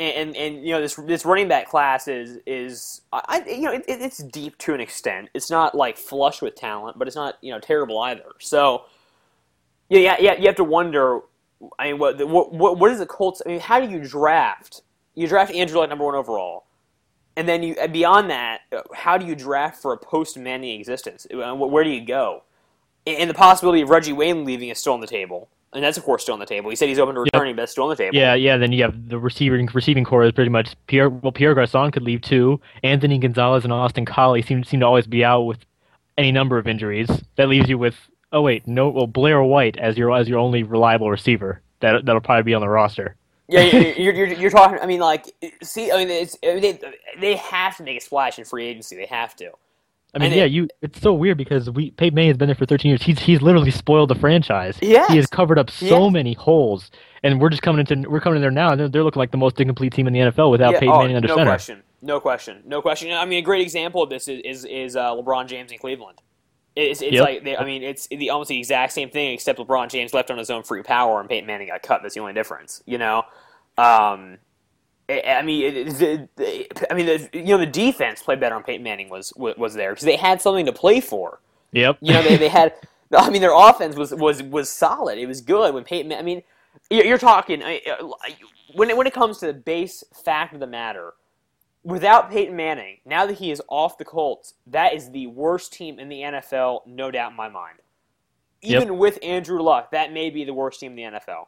and 0.00 0.16
and, 0.30 0.36
and 0.36 0.66
you 0.66 0.72
know 0.74 0.82
this 0.82 0.96
this 0.96 1.26
running 1.26 1.48
back 1.48 1.68
class 1.70 2.08
is 2.08 2.38
is 2.46 3.02
I 3.12 3.44
you 3.48 3.62
know 3.62 3.72
it, 3.72 3.84
it- 3.88 4.02
it's 4.02 4.18
deep 4.18 4.58
to 4.60 4.74
an 4.74 4.80
extent. 4.80 5.30
It's 5.34 5.50
not 5.50 5.76
like 5.76 5.98
flush 5.98 6.42
with 6.42 6.56
talent, 6.56 6.98
but 6.98 7.08
it's 7.08 7.16
not 7.16 7.38
you 7.42 7.52
know 7.52 7.60
terrible 7.60 8.00
either. 8.00 8.24
So 8.40 8.84
yeah, 9.90 10.00
yeah, 10.00 10.16
yeah. 10.20 10.34
You 10.38 10.46
have 10.46 10.56
to 10.56 10.64
wonder. 10.64 11.20
I 11.78 11.88
mean, 11.92 11.98
what 12.00 12.26
what 12.28 12.52
what, 12.54 12.78
is 12.92 13.00
the 13.00 13.06
Colts? 13.06 13.42
I 13.46 13.50
mean, 13.50 13.60
how 13.60 13.80
do 13.80 13.88
you 13.90 14.00
draft? 14.06 14.82
You 15.14 15.28
draft 15.28 15.52
Andrew 15.52 15.80
Luck 15.80 15.90
number 15.90 16.04
one 16.06 16.14
overall. 16.16 16.64
And 17.36 17.48
then 17.48 17.62
you 17.62 17.76
beyond 17.88 18.30
that, 18.30 18.62
how 18.94 19.18
do 19.18 19.26
you 19.26 19.34
draft 19.36 19.82
for 19.82 19.92
a 19.92 19.98
post 19.98 20.38
Manning 20.38 20.78
existence? 20.80 21.26
Uh, 21.32 21.54
Where 21.54 21.84
do 21.84 21.90
you 21.90 22.04
go? 22.04 22.44
And 23.06 23.30
the 23.30 23.34
possibility 23.34 23.82
of 23.82 23.90
Reggie 23.90 24.12
Wayne 24.12 24.44
leaving 24.44 24.68
is 24.70 24.78
still 24.78 24.94
on 24.94 25.00
the 25.00 25.08
table, 25.08 25.48
and 25.72 25.82
that's 25.84 25.96
of 25.98 26.04
course 26.04 26.22
still 26.22 26.34
on 26.34 26.40
the 26.40 26.46
table. 26.46 26.70
He 26.70 26.76
said 26.76 26.88
he's 26.88 26.98
open 26.98 27.14
to 27.14 27.20
returning, 27.20 27.54
but 27.56 27.62
that's 27.62 27.72
still 27.72 27.84
on 27.84 27.90
the 27.90 27.96
table. 27.96 28.14
Yeah, 28.16 28.34
yeah. 28.34 28.56
Then 28.56 28.72
you 28.72 28.82
have 28.82 29.08
the 29.08 29.18
receiving 29.18 29.68
receiving 29.72 30.04
corps 30.04 30.24
is 30.24 30.32
pretty 30.32 30.50
much 30.50 30.74
Pierre. 30.86 31.08
Well, 31.10 31.32
Pierre 31.32 31.54
Garcon 31.54 31.90
could 31.92 32.02
leave 32.02 32.20
too. 32.22 32.60
Anthony 32.82 33.18
Gonzalez 33.18 33.64
and 33.64 33.72
Austin 33.72 34.04
Collie 34.04 34.42
seem 34.42 34.64
seem 34.64 34.80
to 34.80 34.86
always 34.86 35.06
be 35.06 35.24
out 35.24 35.42
with 35.42 35.58
any 36.18 36.32
number 36.32 36.58
of 36.58 36.66
injuries. 36.66 37.08
That 37.36 37.48
leaves 37.48 37.68
you 37.68 37.78
with 37.78 37.96
oh 38.32 38.42
wait 38.42 38.66
no 38.66 38.88
well 38.90 39.06
Blair 39.06 39.42
White 39.42 39.76
as 39.78 39.96
your 39.98 40.12
as 40.14 40.28
your 40.28 40.38
only 40.38 40.62
reliable 40.62 41.10
receiver. 41.10 41.60
That 41.80 42.04
that'll 42.04 42.20
probably 42.20 42.42
be 42.44 42.54
on 42.54 42.60
the 42.60 42.68
roster. 42.68 43.16
yeah. 43.48 43.62
you- 43.62 43.94
You're, 43.96 44.14
you're, 44.14 44.26
you're 44.28 44.50
talking. 44.50 44.78
I 44.80 44.86
mean, 44.86 45.00
like, 45.00 45.26
see, 45.62 45.90
I 45.90 45.96
mean, 45.98 46.08
it's 46.10 46.36
I 46.44 46.54
mean, 46.54 46.60
they 46.62 46.80
they 47.20 47.36
have 47.36 47.76
to 47.78 47.82
make 47.82 47.96
a 47.98 48.00
splash 48.00 48.38
in 48.38 48.44
free 48.44 48.66
agency. 48.66 48.96
They 48.96 49.06
have 49.06 49.34
to. 49.36 49.50
I 50.14 50.18
mean, 50.18 50.26
And 50.32 50.36
yeah, 50.36 50.44
it- 50.44 50.52
you. 50.52 50.68
It's 50.82 51.00
so 51.00 51.12
weird 51.12 51.38
because 51.38 51.70
we 51.70 51.90
Peyton 51.92 52.14
Manning 52.14 52.30
has 52.30 52.36
been 52.36 52.48
there 52.48 52.54
for 52.56 52.66
13 52.66 52.88
years. 52.90 53.02
He's 53.02 53.18
he's 53.20 53.42
literally 53.42 53.70
spoiled 53.70 54.10
the 54.10 54.14
franchise. 54.16 54.76
Yes. 54.82 55.08
he 55.10 55.16
has 55.16 55.26
covered 55.26 55.58
up 55.58 55.70
so 55.70 56.04
Yes. 56.04 56.12
many 56.12 56.32
holes, 56.34 56.90
and 57.22 57.40
we're 57.40 57.50
just 57.50 57.62
coming 57.62 57.80
into 57.86 58.08
we're 58.10 58.20
coming 58.20 58.36
in 58.36 58.42
there 58.42 58.50
now, 58.50 58.70
and 58.70 58.80
they're, 58.80 58.88
they're 58.88 59.04
looking 59.04 59.20
like 59.20 59.30
the 59.30 59.36
most 59.38 59.60
incomplete 59.60 59.92
team 59.92 60.06
in 60.06 60.12
the 60.12 60.20
NFL 60.20 60.50
without 60.50 60.72
Yeah, 60.72 60.80
Peyton 60.80 60.94
oh, 60.94 60.98
Manning 61.00 61.16
under 61.16 61.28
no 61.28 61.36
center. 61.36 61.50
question, 61.50 61.82
no 62.02 62.18
question, 62.20 62.62
no 62.66 62.82
question. 62.82 63.12
I 63.12 63.24
mean, 63.24 63.38
a 63.38 63.42
great 63.42 63.62
example 63.62 64.02
of 64.02 64.10
this 64.10 64.26
is 64.28 64.40
is, 64.44 64.64
is 64.64 64.96
uh, 64.96 65.10
LeBron 65.12 65.46
James 65.46 65.70
in 65.72 65.78
Cleveland. 65.78 66.18
It's, 66.76 67.02
it's 67.02 67.12
Yep. 67.14 67.24
like 67.24 67.44
they, 67.44 67.56
I 67.56 67.64
mean, 67.64 67.82
it's 67.82 68.06
the 68.08 68.30
almost 68.30 68.48
the 68.48 68.58
exact 68.58 68.92
same 68.92 69.10
thing, 69.10 69.32
except 69.34 69.58
LeBron 69.58 69.90
James 69.90 70.14
left 70.14 70.30
on 70.30 70.38
his 70.38 70.50
own 70.50 70.62
free 70.62 70.82
power, 70.82 71.20
and 71.20 71.28
Peyton 71.28 71.46
Manning 71.46 71.68
got 71.68 71.82
cut. 71.82 72.00
That's 72.02 72.14
the 72.14 72.20
only 72.20 72.32
difference, 72.32 72.82
you 72.86 72.96
know. 72.98 73.24
Um, 73.76 74.38
I 75.10 75.42
mean, 75.42 75.64
it, 75.64 75.76
it- 75.76 75.86
the, 75.98 76.28
the, 76.36 76.92
I 76.92 76.94
mean, 76.94 77.06
the, 77.06 77.28
you 77.32 77.44
know, 77.44 77.58
the 77.58 77.66
defense 77.66 78.22
played 78.22 78.40
better 78.40 78.54
on 78.54 78.62
Peyton 78.62 78.82
Manning 78.82 79.08
was 79.08 79.32
was, 79.36 79.74
there 79.74 79.90
because 79.92 80.04
they 80.04 80.16
had 80.16 80.40
something 80.40 80.66
to 80.66 80.72
play 80.72 81.00
for. 81.00 81.40
Yep. 81.72 81.98
You 82.00 82.12
know, 82.14 82.22
they, 82.22 82.36
they 82.36 82.48
had. 82.48 82.74
I 83.16 83.28
mean, 83.30 83.40
their 83.42 83.54
offense 83.54 83.96
was 83.96 84.14
was 84.14 84.42
was 84.42 84.70
solid. 84.70 85.18
It 85.18 85.26
was 85.26 85.40
good 85.40 85.74
when 85.74 85.84
Peyton. 85.84 86.12
I 86.12 86.22
mean, 86.22 86.42
you're, 86.90 87.04
you're 87.04 87.18
talking 87.18 87.62
I- 87.62 87.82
uh, 87.90 88.08
when 88.74 88.90
it, 88.90 88.96
when 88.96 89.06
it 89.06 89.14
comes 89.14 89.38
to 89.38 89.46
the 89.46 89.54
base 89.54 90.04
fact 90.24 90.54
of 90.54 90.60
the 90.60 90.66
matter. 90.66 91.14
Without 91.82 92.30
Peyton 92.30 92.54
Manning, 92.54 92.98
now 93.06 93.24
that 93.24 93.38
he 93.38 93.50
is 93.50 93.62
off 93.68 93.96
the 93.96 94.04
Colts, 94.04 94.52
that 94.66 94.92
is 94.92 95.12
the 95.12 95.26
worst 95.28 95.72
team 95.72 95.98
in 95.98 96.10
the 96.10 96.20
NFL, 96.20 96.86
no 96.86 97.10
doubt 97.10 97.30
in 97.30 97.36
my 97.38 97.48
mind. 97.48 97.78
Yep. 98.60 98.82
Even 98.82 98.98
with 98.98 99.18
Andrew 99.22 99.62
Luck, 99.62 99.90
that 99.92 100.12
may 100.12 100.28
be 100.28 100.44
the 100.44 100.52
worst 100.52 100.78
team 100.80 100.98
in 100.98 101.12
the 101.12 101.18
NFL. 101.18 101.46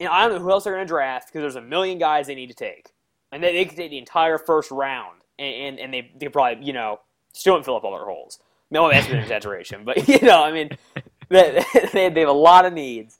And 0.00 0.08
I 0.08 0.22
don't 0.22 0.38
know 0.38 0.42
who 0.42 0.50
else 0.50 0.64
they're 0.64 0.74
going 0.74 0.86
to 0.86 0.88
draft 0.88 1.28
because 1.28 1.42
there's 1.42 1.62
a 1.62 1.66
million 1.66 1.98
guys 1.98 2.26
they 2.26 2.34
need 2.34 2.48
to 2.48 2.54
take, 2.54 2.90
and 3.30 3.42
they, 3.42 3.52
they 3.52 3.64
could 3.66 3.76
take 3.76 3.90
the 3.90 3.98
entire 3.98 4.38
first 4.38 4.70
round, 4.70 5.20
and 5.38 5.54
and, 5.54 5.78
and 5.78 5.94
they 5.94 6.10
they 6.18 6.28
probably 6.28 6.64
you 6.64 6.72
know 6.72 7.00
still 7.32 7.54
don't 7.54 7.64
fill 7.64 7.76
up 7.76 7.84
all 7.84 7.92
their 7.92 8.06
holes. 8.06 8.38
No, 8.70 8.90
that's 8.90 9.08
an 9.08 9.18
exaggeration, 9.20 9.84
but 9.84 10.08
you 10.08 10.20
know, 10.22 10.42
I 10.42 10.52
mean, 10.52 10.70
they, 11.28 11.62
they, 11.92 12.08
they 12.08 12.20
have 12.20 12.28
a 12.28 12.32
lot 12.32 12.64
of 12.64 12.72
needs, 12.72 13.18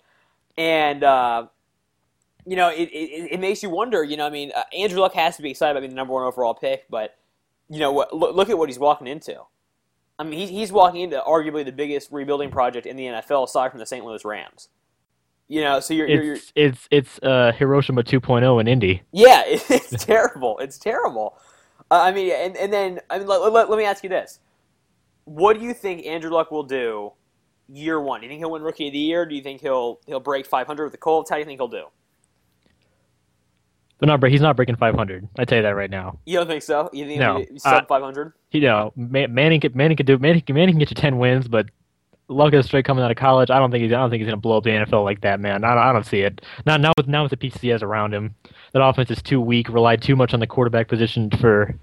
and 0.57 1.05
uh, 1.05 1.47
you 2.47 2.57
know, 2.57 2.71
it, 2.71 2.89
it, 2.89 3.33
it 3.33 3.41
makes 3.41 3.63
you 3.63 3.71
wonder. 3.71 4.03
You 4.03 4.17
know, 4.17 4.27
I 4.27 4.31
mean, 4.31 4.53
uh, 4.57 4.63
Andrew 4.77 5.01
Luck 5.01 5.15
has 5.15 5.37
to 5.37 5.43
be 5.43 5.51
excited 5.51 5.73
about 5.73 5.81
being 5.81 5.91
the 5.91 5.97
number 5.97 6.15
one 6.15 6.25
overall 6.25 6.55
pick, 6.55 6.87
but 6.89 7.17
you 7.69 7.79
know, 7.79 7.93
what, 7.93 8.15
look, 8.15 8.35
look 8.35 8.51
at 8.51 8.59
what 8.59 8.69
he's 8.69 8.79
walking 8.79 9.07
into. 9.07 9.37
I 10.19 10.25
mean, 10.25 10.39
he's, 10.39 10.51
he's 10.51 10.73
walking 10.73 11.01
into 11.03 11.23
arguably 11.27 11.65
the 11.65 11.73
biggest 11.73 12.11
rebuilding 12.13 12.51
project 12.51 12.87
in 12.87 12.97
the 12.97 13.05
NFL, 13.05 13.45
aside 13.45 13.71
from 13.71 13.81
the 13.81 13.87
St. 13.87 14.05
Louis 14.05 14.25
Rams. 14.25 14.69
You 15.51 15.63
know, 15.63 15.81
so 15.81 15.95
you're, 15.95 16.07
you're, 16.09 16.23
you're 16.23 16.35
It's 16.37 16.53
it's 16.55 16.89
it's 16.93 17.19
uh, 17.25 17.51
Hiroshima 17.59 18.05
2.0 18.05 18.61
in 18.61 18.69
Indy. 18.69 19.03
yeah, 19.11 19.43
it's 19.47 20.05
terrible. 20.05 20.57
It's 20.61 20.79
terrible. 20.79 21.37
Uh, 21.91 22.03
I 22.03 22.13
mean, 22.13 22.31
and, 22.33 22.57
and 22.57 22.73
then 22.73 23.01
I 23.11 23.19
mean, 23.19 23.27
let, 23.27 23.53
let, 23.53 23.69
let 23.69 23.77
me 23.77 23.85
ask 23.85 24.05
you 24.05 24.09
this: 24.09 24.39
What 25.25 25.59
do 25.59 25.65
you 25.65 25.75
think 25.75 26.07
Andrew 26.07 26.31
Luck 26.31 26.53
will 26.53 26.63
do 26.63 27.15
year 27.69 28.01
one? 28.01 28.21
Do 28.21 28.27
you 28.27 28.31
think 28.31 28.39
he'll 28.39 28.53
win 28.53 28.63
Rookie 28.63 28.87
of 28.87 28.93
the 28.93 29.01
Year? 29.01 29.27
Do 29.27 29.35
you 29.35 29.43
think 29.43 29.61
he'll 29.61 29.99
he'll 30.07 30.21
break 30.21 30.47
500 30.47 30.85
with 30.85 30.93
the 30.93 30.99
Colts? 30.99 31.31
How 31.31 31.35
do 31.35 31.41
you 31.41 31.47
think 31.47 31.59
he'll 31.59 31.67
do? 31.67 31.87
But 33.99 34.07
not 34.07 34.21
break- 34.21 34.31
he's 34.31 34.41
not 34.41 34.55
breaking 34.57 34.77
500. 34.77 35.29
I 35.37 35.45
tell 35.45 35.57
you 35.59 35.63
that 35.63 35.71
right 35.75 35.91
now. 35.91 36.21
You 36.27 36.39
don't 36.39 36.47
think 36.47 36.63
so? 36.63 36.89
You 36.93 37.07
think 37.07 37.19
No. 37.21 37.45
sub 37.57 37.83
Uh, 37.83 37.87
500? 37.87 38.33
You 38.53 38.61
know, 38.63 38.93
Ma- 38.97 39.27
Manning 39.27 39.61
could 39.61 39.75
Manning 39.77 39.97
could 39.97 40.07
do 40.07 40.17
Manning, 40.17 40.43
Manning 40.49 40.75
can 40.75 40.79
get 40.79 40.91
you 40.91 40.95
10 40.95 41.19
wins, 41.19 41.49
but 41.49 41.67
Luck 42.31 42.55
is 42.55 42.67
straight 42.67 42.85
coming 42.85 43.05
out 43.05 43.11
of 43.11 43.17
college. 43.17 43.51
I 43.51 43.59
don't 43.59 43.71
think 43.71 43.83
he's 43.83 43.93
I 43.93 43.97
don't 43.97 44.09
think 44.11 44.21
he's 44.21 44.29
gonna 44.29 44.41
blow 44.41 44.57
up 44.59 44.65
the 44.65 44.71
NFL 44.71 45.05
like 45.05 45.21
that, 45.23 45.41
man. 45.41 45.65
I 45.65 45.75
don't, 45.75 45.85
I 45.85 45.93
don't 45.93 46.07
see 46.07 46.21
it. 46.21 46.41
Not 46.65 46.81
now 46.81 46.93
with 46.97 47.09
now 47.09 47.23
with 47.23 47.31
the 47.31 47.37
pieces 47.37 47.61
he 47.61 47.69
has 47.69 47.83
around 47.83 48.15
him. 48.15 48.35
That 48.73 48.83
offense 48.85 49.11
is 49.11 49.21
too 49.23 49.41
weak. 49.41 49.69
Relied 49.69 50.01
too 50.01 50.15
much 50.17 50.33
on 50.33 50.41
the 50.41 50.47
quarterback 50.47 50.89
position 50.89 51.31
for 51.31 51.75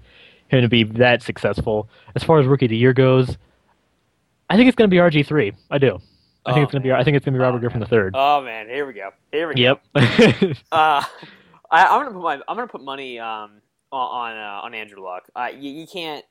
him 0.48 0.62
to 0.62 0.68
be 0.68 0.82
that 0.84 1.22
successful. 1.22 1.88
As 2.14 2.24
far 2.24 2.38
as 2.40 2.46
rookie 2.46 2.64
of 2.66 2.70
the 2.70 2.76
year 2.76 2.92
goes, 2.94 3.36
I 4.48 4.56
think 4.56 4.68
it's 4.68 4.76
gonna 4.76 4.88
be 4.88 4.96
RG 4.96 5.26
three. 5.26 5.52
I 5.70 5.78
do. 5.78 5.98
I 6.46 6.52
think 6.54 6.58
Oh, 6.58 6.62
it's 6.62 6.72
gonna 6.72 6.82
be 6.84 6.92
I 6.92 7.04
think 7.04 7.16
it's 7.16 7.24
gonna 7.26 7.36
be 7.36 7.40
Robert 7.42 7.58
Oh, 7.58 7.60
Griffin 7.60 7.80
the 7.80 7.86
third. 7.86 8.14
Oh 8.16 8.40
man, 8.42 8.68
here 8.68 8.86
we 8.86 8.94
go. 8.94 9.10
Here 9.30 9.48
we 9.48 9.54
go. 9.54 9.78
Yep. 9.94 10.56
Uh, 10.72 11.02
I, 11.70 11.84
I'm 11.86 12.00
gonna 12.00 12.12
put 12.12 12.22
my 12.22 12.34
I'm 12.48 12.56
gonna 12.56 12.66
put 12.66 12.82
money 12.82 13.18
um 13.18 13.60
on 13.92 14.32
on, 14.32 14.36
uh, 14.36 14.60
on 14.64 14.74
Andrew 14.74 15.02
Luck. 15.02 15.24
Uh, 15.36 15.48
you, 15.54 15.70
you 15.70 15.86
can't 15.86 16.24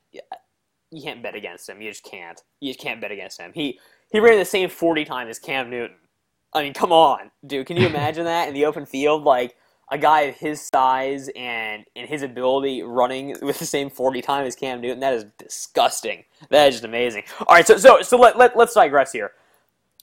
you 0.90 1.02
can't 1.02 1.22
bet 1.22 1.34
against 1.36 1.68
him. 1.68 1.80
You 1.80 1.90
just 1.90 2.02
can't. 2.04 2.40
You 2.60 2.70
just 2.72 2.80
can't 2.80 3.00
bet 3.00 3.12
against 3.12 3.40
him. 3.40 3.52
He 3.54 3.78
he 4.10 4.20
ran 4.20 4.38
the 4.38 4.44
same 4.44 4.70
40 4.70 5.04
time 5.04 5.28
as 5.28 5.38
Cam 5.38 5.70
Newton. 5.70 5.96
I 6.54 6.62
mean, 6.62 6.74
come 6.74 6.92
on, 6.92 7.30
dude. 7.46 7.66
Can 7.66 7.76
you 7.76 7.86
imagine 7.88 8.24
that 8.24 8.48
in 8.48 8.54
the 8.54 8.66
open 8.66 8.86
field? 8.86 9.24
Like 9.24 9.56
a 9.90 9.98
guy 9.98 10.22
of 10.22 10.36
his 10.36 10.60
size 10.62 11.30
and 11.36 11.84
and 11.96 12.08
his 12.08 12.22
ability 12.22 12.82
running 12.82 13.36
with 13.42 13.58
the 13.58 13.66
same 13.66 13.90
40 13.90 14.22
time 14.22 14.46
as 14.46 14.56
Cam 14.56 14.80
Newton. 14.80 15.00
That 15.00 15.14
is 15.14 15.26
disgusting. 15.38 16.24
That 16.50 16.68
is 16.68 16.76
just 16.76 16.84
amazing. 16.84 17.24
All 17.46 17.54
right, 17.56 17.66
so 17.66 17.76
so 17.78 18.02
so 18.02 18.18
let, 18.18 18.38
let 18.38 18.56
let's 18.56 18.74
digress 18.74 19.12
here. 19.12 19.32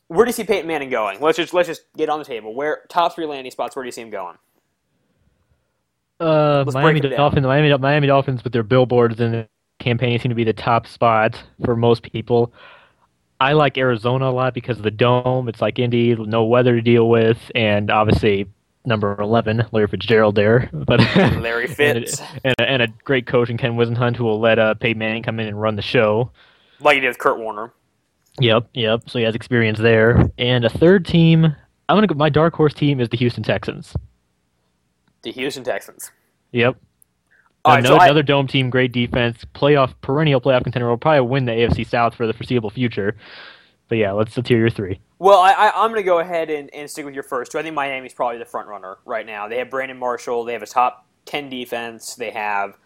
Where 0.07 0.25
do 0.25 0.29
you 0.29 0.33
see 0.33 0.43
Peyton 0.43 0.67
Manning 0.67 0.89
going? 0.89 1.19
Let's 1.21 1.37
just 1.37 1.53
let's 1.53 1.67
just 1.67 1.83
get 1.97 2.09
on 2.09 2.19
the 2.19 2.25
table. 2.25 2.53
Where 2.55 2.81
top 2.89 3.15
three 3.15 3.25
landing 3.25 3.51
spots? 3.51 3.75
Where 3.75 3.83
do 3.83 3.87
you 3.87 3.91
see 3.93 4.01
him 4.01 4.11
going? 4.11 4.37
Uh, 6.19 6.65
Let's 6.65 6.75
Miami 6.75 7.01
break 7.01 7.01
'em 7.01 7.09
down. 7.09 7.17
Dolphins, 7.17 7.45
Miami, 7.45 7.77
Miami 7.77 8.07
Dolphins 8.07 8.43
with 8.43 8.53
their 8.53 8.63
billboards 8.63 9.19
and 9.21 9.33
the 9.33 9.49
campaign 9.79 10.19
seem 10.19 10.29
to 10.29 10.35
be 10.35 10.43
the 10.45 10.53
top 10.53 10.87
spot 10.87 11.41
for 11.65 11.75
most 11.75 12.03
people. 12.03 12.53
I 13.39 13.53
like 13.53 13.77
Arizona 13.77 14.29
a 14.29 14.31
lot 14.31 14.53
because 14.53 14.77
of 14.77 14.83
the 14.83 14.91
dome. 14.91 15.49
It's 15.49 15.61
like 15.61 15.77
Indy, 15.79 16.15
no 16.15 16.45
weather 16.45 16.75
to 16.75 16.81
deal 16.81 17.09
with, 17.09 17.51
and 17.53 17.91
obviously 17.91 18.47
number 18.85 19.19
eleven, 19.19 19.65
Larry 19.71 19.87
Fitzgerald 19.87 20.35
there. 20.35 20.69
But 20.71 20.99
Larry 21.15 21.65
and, 21.65 21.75
Fitz, 21.75 22.19
a, 22.19 22.23
and, 22.43 22.55
a, 22.59 22.69
and 22.69 22.81
a 22.81 22.87
great 23.03 23.27
coach 23.27 23.49
in 23.49 23.57
Ken 23.57 23.73
Whisenhunt 23.73 24.15
who 24.15 24.23
will 24.23 24.39
let 24.39 24.57
uh, 24.59 24.73
Peyton 24.75 24.99
Manning 24.99 25.23
come 25.23 25.39
in 25.39 25.47
and 25.47 25.59
run 25.59 25.75
the 25.75 25.81
show. 25.81 26.31
like 26.79 26.95
he 26.95 27.01
did 27.01 27.09
with 27.09 27.19
Kurt 27.19 27.37
Warner. 27.37 27.73
Yep, 28.39 28.69
yep. 28.73 29.09
So 29.09 29.19
he 29.19 29.25
has 29.25 29.35
experience 29.35 29.79
there. 29.79 30.29
And 30.37 30.65
a 30.65 30.69
third 30.69 31.05
team, 31.05 31.45
I'm 31.45 31.97
gonna 31.97 32.07
go. 32.07 32.15
My 32.15 32.29
dark 32.29 32.53
horse 32.55 32.73
team 32.73 32.99
is 32.99 33.09
the 33.09 33.17
Houston 33.17 33.43
Texans. 33.43 33.95
The 35.23 35.31
Houston 35.31 35.63
Texans. 35.63 36.11
Yep. 36.51 36.77
Right, 37.65 37.79
another, 37.79 37.95
so 37.95 38.01
I- 38.01 38.05
another 38.05 38.23
dome 38.23 38.47
team, 38.47 38.69
great 38.69 38.91
defense, 38.91 39.43
playoff 39.55 39.93
perennial 40.01 40.41
playoff 40.41 40.63
contender 40.63 40.87
will 40.87 40.97
probably 40.97 41.21
win 41.21 41.45
the 41.45 41.51
AFC 41.51 41.85
South 41.87 42.15
for 42.15 42.27
the 42.27 42.33
foreseeable 42.33 42.69
future. 42.69 43.15
but 43.87 43.97
yeah, 43.97 44.11
let's 44.11 44.35
let's 44.37 44.49
hear 44.49 44.59
your 44.59 44.69
three. 44.69 44.99
Well, 45.19 45.39
I, 45.39 45.51
I, 45.51 45.83
I'm 45.83 45.91
going 45.91 46.01
to 46.01 46.03
go 46.03 46.19
ahead 46.19 46.49
and, 46.49 46.73
and 46.73 46.89
stick 46.89 47.05
with 47.05 47.13
your 47.13 47.23
first 47.23 47.51
two. 47.51 47.59
I 47.59 47.63
think 47.63 47.75
Miami's 47.75 48.13
probably 48.13 48.37
the 48.37 48.45
front 48.45 48.67
runner 48.67 48.97
right 49.05 49.25
now. 49.25 49.47
They 49.47 49.57
have 49.59 49.69
Brandon 49.69 49.97
Marshall. 49.97 50.43
They 50.43 50.53
have 50.53 50.63
a 50.63 50.67
top 50.67 51.05
ten 51.25 51.49
defense. 51.49 52.15
They 52.15 52.31
have, 52.31 52.77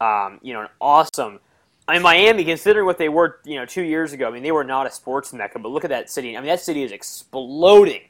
um, 0.00 0.38
you 0.42 0.52
know, 0.52 0.62
an 0.62 0.68
awesome. 0.80 1.40
I 1.88 1.94
mean, 1.94 2.02
Miami, 2.02 2.44
considering 2.44 2.86
what 2.86 2.98
they 2.98 3.08
were, 3.08 3.40
you 3.44 3.56
know, 3.56 3.66
two 3.66 3.82
years 3.82 4.12
ago. 4.12 4.28
I 4.28 4.30
mean, 4.30 4.44
they 4.44 4.52
were 4.52 4.62
not 4.64 4.86
a 4.86 4.90
sports 4.90 5.32
mecca, 5.32 5.58
but 5.58 5.70
look 5.70 5.84
at 5.84 5.90
that 5.90 6.08
city. 6.10 6.36
I 6.36 6.40
mean, 6.40 6.48
that 6.48 6.60
city 6.60 6.84
is 6.84 6.92
exploding 6.92 8.02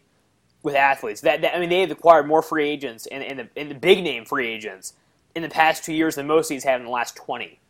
with 0.63 0.75
athletes. 0.75 1.23
That, 1.23 1.41
that 1.41 1.57
I 1.57 1.59
mean, 1.59 1.71
they 1.71 1.81
have 1.81 1.91
acquired 1.91 2.29
more 2.29 2.43
free 2.43 2.69
agents 2.69 3.07
and, 3.07 3.25
and, 3.25 3.39
the, 3.39 3.49
and 3.57 3.71
the 3.71 3.75
big 3.75 4.05
name 4.05 4.27
free 4.27 4.47
agents 4.49 4.93
in 5.35 5.43
the 5.43 5.49
past 5.49 5.85
two 5.85 5.93
years 5.93 6.15
than 6.15 6.27
most 6.27 6.49
teams 6.49 6.65
have 6.65 6.81
in 6.81 6.87
the 6.87 6.93
last 6.93 7.17
twenty. 7.17 7.61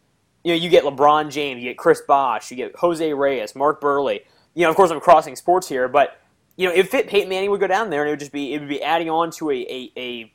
You 0.44 0.52
know, 0.52 0.56
you 0.56 0.68
get 0.68 0.84
LeBron 0.84 1.30
James, 1.30 1.62
you 1.62 1.70
get 1.70 1.78
Chris 1.78 2.00
Bosh, 2.00 2.50
you 2.50 2.56
get 2.56 2.74
Jose 2.76 3.12
Reyes, 3.12 3.54
Mark 3.54 3.80
Buehrle. 3.80 4.20
You 4.54 4.64
know, 4.64 4.70
of 4.70 4.76
course, 4.76 4.90
I'm 4.90 5.00
crossing 5.00 5.36
sports 5.36 5.68
here, 5.68 5.88
but 5.88 6.18
you 6.56 6.68
know, 6.68 6.74
if 6.74 6.90
fit 6.90 7.08
Peyton 7.08 7.28
Manning 7.28 7.50
would 7.50 7.60
go 7.60 7.66
down 7.66 7.90
there, 7.90 8.02
and 8.02 8.08
it 8.08 8.12
would 8.12 8.20
just 8.20 8.32
be 8.32 8.54
it 8.54 8.60
would 8.60 8.68
be 8.68 8.82
adding 8.82 9.08
on 9.08 9.30
to 9.32 9.50
a 9.50 9.54
a, 9.56 9.92
a, 9.96 10.32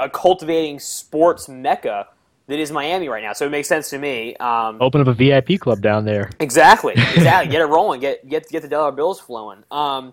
a 0.00 0.10
cultivating 0.10 0.78
sports 0.78 1.48
mecca 1.48 2.08
that 2.46 2.58
is 2.58 2.72
Miami 2.72 3.08
right 3.08 3.22
now. 3.22 3.32
So 3.32 3.46
it 3.46 3.50
makes 3.50 3.68
sense 3.68 3.90
to 3.90 3.98
me. 3.98 4.34
Um, 4.36 4.78
Open 4.80 5.00
up 5.00 5.06
a 5.06 5.14
VIP 5.14 5.60
club 5.60 5.80
down 5.80 6.04
there. 6.04 6.30
Exactly, 6.40 6.94
exactly. 6.94 7.50
get 7.50 7.60
it 7.60 7.66
rolling. 7.66 8.00
Get 8.00 8.28
get 8.28 8.48
get 8.48 8.62
the 8.62 8.68
dollar 8.68 8.92
bills 8.92 9.20
flowing. 9.20 9.62
Um, 9.70 10.12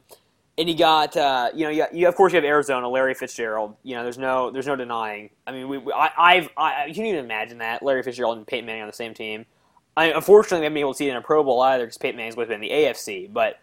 and 0.58 0.68
you 0.68 0.76
got 0.76 1.16
uh, 1.16 1.50
you 1.54 1.64
know 1.64 1.70
you, 1.70 1.86
you 1.94 2.08
of 2.08 2.16
course 2.16 2.34
you 2.34 2.38
have 2.38 2.46
Arizona, 2.46 2.90
Larry 2.90 3.14
Fitzgerald. 3.14 3.76
You 3.84 3.96
know 3.96 4.04
there's 4.04 4.18
no 4.18 4.52
there's 4.52 4.68
no 4.68 4.76
denying. 4.76 5.30
I 5.46 5.52
mean 5.52 5.68
we, 5.68 5.78
we 5.78 5.94
I, 5.94 6.10
I've 6.18 6.50
I, 6.58 6.86
you 6.86 6.94
can 6.94 7.06
even 7.06 7.24
imagine 7.24 7.60
that 7.60 7.84
Larry 7.84 8.04
Fitzgerald 8.04 8.38
and 8.38 8.48
Peyton 8.48 8.66
Manning 8.66 8.82
on 8.82 8.88
the 8.88 8.94
same 8.94 9.14
team. 9.14 9.46
I, 9.96 10.12
unfortunately, 10.12 10.60
we 10.60 10.66
haven't 10.66 10.76
been 10.76 10.82
able 10.82 10.94
to 10.94 10.98
see 10.98 11.08
it 11.08 11.12
in 11.12 11.18
a 11.18 11.22
Pro 11.22 11.44
Bowl 11.44 11.60
either 11.62 11.86
because 11.86 11.98
Peyton 11.98 12.18
Manning's 12.18 12.36
have 12.36 12.52
in 12.52 12.62
the 12.62 12.70
AFC. 12.70 13.34
But 13.34 13.60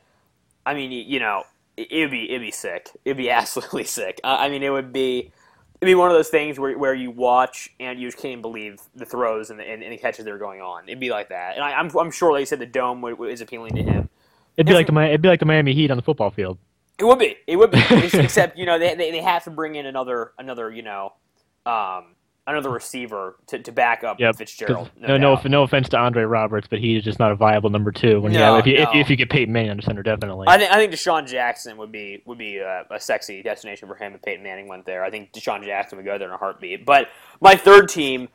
I 0.66 0.74
mean, 0.74 0.90
you, 0.90 1.02
you 1.02 1.20
know, 1.20 1.44
it, 1.76 1.88
would 1.92 2.10
be 2.10 2.28
it'd 2.28 2.40
be 2.40 2.50
sick. 2.50 2.90
It'd 3.04 3.16
be 3.16 3.30
absolutely 3.30 3.84
sick. 3.84 4.20
Uh, 4.24 4.36
I 4.38 4.48
mean, 4.48 4.62
it 4.62 4.70
would 4.70 4.92
be 4.92 5.32
it'd 5.80 5.90
be 5.90 5.94
one 5.94 6.10
of 6.10 6.16
those 6.16 6.28
things 6.28 6.58
where, 6.58 6.76
where 6.78 6.94
you 6.94 7.10
watch 7.10 7.70
and 7.78 8.00
you 8.00 8.08
just 8.08 8.18
can't 8.18 8.42
believe 8.42 8.80
the 8.94 9.04
throws 9.04 9.50
and 9.50 9.60
the, 9.60 9.64
and, 9.64 9.82
and 9.82 9.92
the 9.92 9.96
catches 9.98 10.24
that 10.24 10.32
are 10.32 10.38
going 10.38 10.60
on. 10.60 10.84
It'd 10.88 11.00
be 11.00 11.10
like 11.10 11.28
that. 11.28 11.54
And 11.54 11.64
I, 11.64 11.72
am 11.72 11.90
I'm, 11.90 11.96
I'm 11.98 12.10
sure, 12.10 12.32
like 12.32 12.40
you 12.40 12.46
said, 12.46 12.58
the 12.58 12.66
dome 12.66 13.04
is 13.04 13.40
appealing 13.40 13.74
to 13.76 13.82
him. 13.82 14.08
It'd 14.56 14.66
be 14.66 14.74
like 14.74 14.86
the 14.86 14.98
it'd 15.00 15.22
be 15.22 15.28
like 15.28 15.40
the 15.40 15.46
Miami 15.46 15.74
Heat 15.74 15.90
on 15.90 15.96
the 15.96 16.02
football 16.02 16.30
field. 16.30 16.58
It 16.98 17.04
would 17.04 17.18
be. 17.18 17.36
It 17.46 17.56
would 17.56 17.70
be. 17.70 17.82
Except 17.90 18.56
you 18.56 18.66
know 18.66 18.78
they, 18.78 18.94
they, 18.94 19.10
they 19.10 19.22
have 19.22 19.44
to 19.44 19.50
bring 19.50 19.74
in 19.74 19.86
another 19.86 20.32
another 20.38 20.70
you 20.70 20.82
know 20.82 21.12
um, 21.66 22.14
another 22.46 22.70
receiver 22.70 23.36
to, 23.46 23.58
to 23.58 23.72
back 23.72 24.04
up 24.04 24.20
yep. 24.20 24.36
Fitzgerald. 24.36 24.90
No, 24.98 25.16
no, 25.16 25.16
no, 25.16 25.40
no, 25.44 25.62
offense 25.62 25.88
to 25.90 25.98
Andre 25.98 26.24
Roberts, 26.24 26.66
but 26.68 26.78
he's 26.78 27.02
just 27.02 27.18
not 27.18 27.32
a 27.32 27.34
viable 27.34 27.70
number 27.70 27.90
two. 27.90 28.20
When 28.20 28.32
no, 28.32 28.38
you 28.38 28.44
have, 28.44 28.58
if, 28.60 28.66
you, 28.66 28.76
no. 28.76 28.90
if, 28.90 28.96
if, 28.96 29.10
you 29.10 29.16
get 29.16 29.30
Peyton 29.30 29.52
Manning 29.52 29.70
under 29.70 29.82
center, 29.82 30.02
definitely. 30.02 30.46
I 30.48 30.58
think 30.58 30.70
I 30.70 30.76
think 30.76 30.92
DeSean 30.92 31.26
Jackson 31.26 31.76
would 31.78 31.90
be 31.90 32.22
would 32.26 32.38
be 32.38 32.58
a, 32.58 32.84
a, 32.90 33.00
sexy 33.00 33.42
destination 33.42 33.88
for 33.88 33.94
him 33.94 34.14
if 34.14 34.22
Peyton 34.22 34.42
Manning 34.42 34.68
went 34.68 34.84
there. 34.84 35.04
I 35.04 35.10
think 35.10 35.32
DeSean 35.32 35.64
Jackson 35.64 35.96
would 35.96 36.06
go 36.06 36.18
there 36.18 36.28
in 36.28 36.34
a 36.34 36.38
heartbeat. 36.38 36.84
But 36.84 37.08
my 37.40 37.56
third 37.56 37.88
team, 37.88 38.28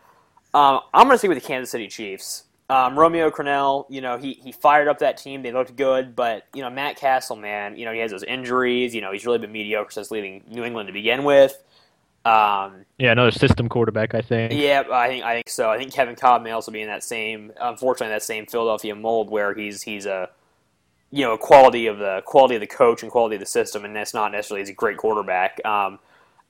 um, 0.53 0.81
I'm 0.93 1.05
going 1.05 1.15
to 1.15 1.17
stick 1.19 1.29
with 1.29 1.41
the 1.41 1.47
Kansas 1.47 1.71
City 1.71 1.87
Chiefs. 1.87 2.45
Um, 2.69 2.97
Romeo 2.97 3.31
Crennel, 3.31 3.85
you 3.89 3.99
know, 3.99 4.17
he, 4.17 4.33
he 4.33 4.51
fired 4.51 4.87
up 4.87 4.99
that 4.99 5.17
team. 5.17 5.41
They 5.41 5.51
looked 5.51 5.75
good, 5.75 6.15
but 6.15 6.45
you 6.53 6.61
know, 6.61 6.69
Matt 6.69 6.97
Cassel, 6.97 7.35
man, 7.35 7.75
you 7.75 7.85
know, 7.85 7.91
he 7.91 7.99
has 7.99 8.11
those 8.11 8.23
injuries. 8.23 8.93
You 8.93 9.01
know, 9.01 9.11
he's 9.11 9.25
really 9.25 9.39
been 9.39 9.51
mediocre 9.51 9.91
since 9.91 10.11
leaving 10.11 10.43
New 10.47 10.63
England 10.63 10.87
to 10.87 10.93
begin 10.93 11.23
with. 11.23 11.57
Um, 12.25 12.85
yeah, 12.99 13.11
another 13.13 13.31
system 13.31 13.69
quarterback, 13.69 14.13
I 14.13 14.21
think. 14.21 14.53
Yeah, 14.53 14.83
I 14.91 15.07
think 15.07 15.23
I 15.23 15.33
think 15.35 15.49
so. 15.49 15.69
I 15.69 15.77
think 15.77 15.93
Kevin 15.93 16.15
Kolb 16.15 16.43
may 16.43 16.51
also 16.51 16.71
be 16.71 16.81
in 16.81 16.87
that 16.87 17.03
same, 17.03 17.51
unfortunately, 17.59 18.13
that 18.13 18.23
same 18.23 18.45
Philadelphia 18.45 18.93
mold 18.93 19.31
where 19.31 19.55
he's 19.55 19.81
he's 19.81 20.05
a, 20.05 20.29
you 21.11 21.25
know, 21.25 21.37
quality 21.37 21.87
of 21.87 21.97
the 21.97 22.21
quality 22.25 22.55
of 22.55 22.61
the 22.61 22.67
coach 22.67 23.01
and 23.01 23.11
quality 23.11 23.37
of 23.37 23.39
the 23.39 23.47
system, 23.47 23.83
and 23.83 23.95
that's 23.95 24.13
not 24.13 24.31
necessarily 24.31 24.61
he's 24.61 24.69
a 24.69 24.73
great 24.73 24.97
quarterback. 24.97 25.65
Um, 25.65 25.97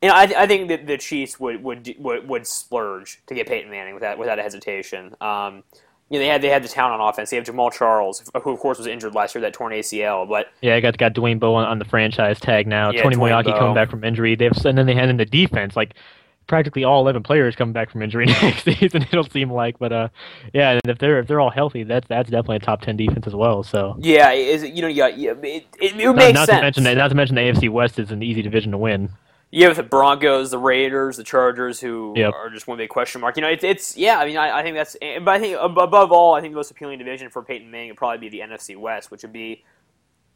know, 0.08 0.14
I, 0.14 0.24
I 0.38 0.48
think 0.48 0.70
that 0.70 0.88
the 0.88 0.98
Chiefs 0.98 1.40
would, 1.40 1.64
would 1.64 1.96
would 2.00 2.28
would 2.28 2.48
splurge 2.48 3.22
to 3.28 3.36
get 3.36 3.48
Peyton 3.48 3.70
Manning 3.70 3.94
without 3.94 4.18
without 4.18 4.40
a 4.40 4.44
hesitation. 4.44 5.16
Um, 5.22 5.64
you 6.10 6.18
know, 6.18 6.24
they 6.24 6.28
had 6.28 6.42
they 6.42 6.50
had 6.50 6.64
the 6.64 6.68
talent 6.68 7.00
on 7.00 7.08
offense. 7.08 7.30
They 7.30 7.36
have 7.36 7.46
Jamaal 7.46 7.72
Charles, 7.72 8.24
who 8.44 8.52
of 8.52 8.60
course 8.60 8.78
was 8.80 8.88
injured 8.88 9.14
last 9.14 9.36
year, 9.36 9.42
that 9.44 9.54
torn 9.54 9.74
ACL. 9.74 10.28
But 10.28 10.48
yeah, 10.62 10.76
I 10.76 10.80
got 10.80 10.98
got 10.98 11.14
Dwayne 11.14 11.40
Bowe 11.40 11.54
on, 11.54 11.66
on 11.66 11.80
the 11.80 11.86
franchise 11.86 12.40
tag 12.40 12.68
now. 12.68 12.92
Yeah, 12.92 13.04
Tony 13.04 13.16
Moeaki 13.16 13.58
coming 13.58 13.76
back 13.76 13.90
from 13.90 14.04
injury. 14.04 14.36
They've 14.36 14.52
and 14.66 14.78
then 14.78 14.88
they 14.88 14.96
had 14.96 15.10
in 15.10 15.18
the 15.18 15.26
defense 15.26 15.76
like 15.76 15.94
practically 16.48 16.84
all 16.84 17.02
eleven 17.02 17.22
players 17.22 17.56
coming 17.56 17.74
back 17.74 17.92
from 17.92 18.02
injury 18.02 18.26
next 18.42 18.64
season. 18.64 19.04
It'll 19.04 19.24
seem 19.24 19.52
like, 19.52 19.78
but 19.78 19.94
uh, 19.94 20.10
yeah, 20.52 20.72
and 20.72 20.82
if 20.86 20.98
they're 20.98 21.20
if 21.20 21.28
they're 21.28 21.40
all 21.40 21.52
healthy, 21.52 21.84
that's 21.84 22.08
that's 22.08 22.32
definitely 22.32 22.58
a 22.58 22.60
top 22.60 22.82
ten 22.82 22.98
defense 22.98 23.28
as 23.28 23.36
well. 23.36 23.62
So 23.62 23.96
yeah, 24.00 24.32
is 24.32 24.64
you 24.64 24.82
know 24.82 24.94
got 24.94 25.18
yeah, 25.18 25.32
it, 25.32 25.68
it, 25.80 25.96
it 25.96 26.16
makes 26.16 26.34
not, 26.34 26.48
sense. 26.48 26.58
To 26.58 26.62
mention, 26.62 26.84
that, 26.86 26.98
not 26.98 27.10
to 27.10 27.16
mention 27.16 27.36
the 27.36 27.42
AFC 27.42 27.70
West 27.70 28.00
is 28.00 28.10
an 28.10 28.24
easy 28.24 28.42
division 28.42 28.72
to 28.72 28.80
win 28.80 29.10
you 29.52 29.66
have 29.66 29.76
the 29.76 29.84
Broncos, 29.84 30.52
the 30.52 30.60
Raiders, 30.60 31.18
the 31.18 31.24
Chargers, 31.24 31.80
who 31.80 32.14
yep. 32.16 32.34
are 32.34 32.50
just 32.50 32.68
one 32.68 32.78
big 32.78 32.90
question 32.90 33.20
mark. 33.22 33.36
You 33.36 33.42
know, 33.42 33.50
it's, 33.50 33.64
it's 33.64 33.98
yeah. 33.98 34.20
I 34.20 34.26
mean, 34.26 34.38
I, 34.38 34.60
I, 34.60 34.64
think 34.64 34.76
that's. 34.76 34.96
But 35.02 35.28
I 35.28 35.40
think 35.40 35.58
above 35.60 36.12
all, 36.12 36.36
I 36.36 36.42
think 36.42 36.54
the 36.54 36.58
most 36.58 36.70
appealing 36.70 37.00
division 37.00 37.30
for 37.30 37.42
Peyton 37.42 37.70
Manning 37.70 37.90
would 37.90 37.98
probably 37.98 38.20
be 38.20 38.30
the 38.30 38.46
NFC 38.46 38.78
West, 38.78 39.10
which 39.10 39.24
would 39.24 39.34
be, 39.34 39.64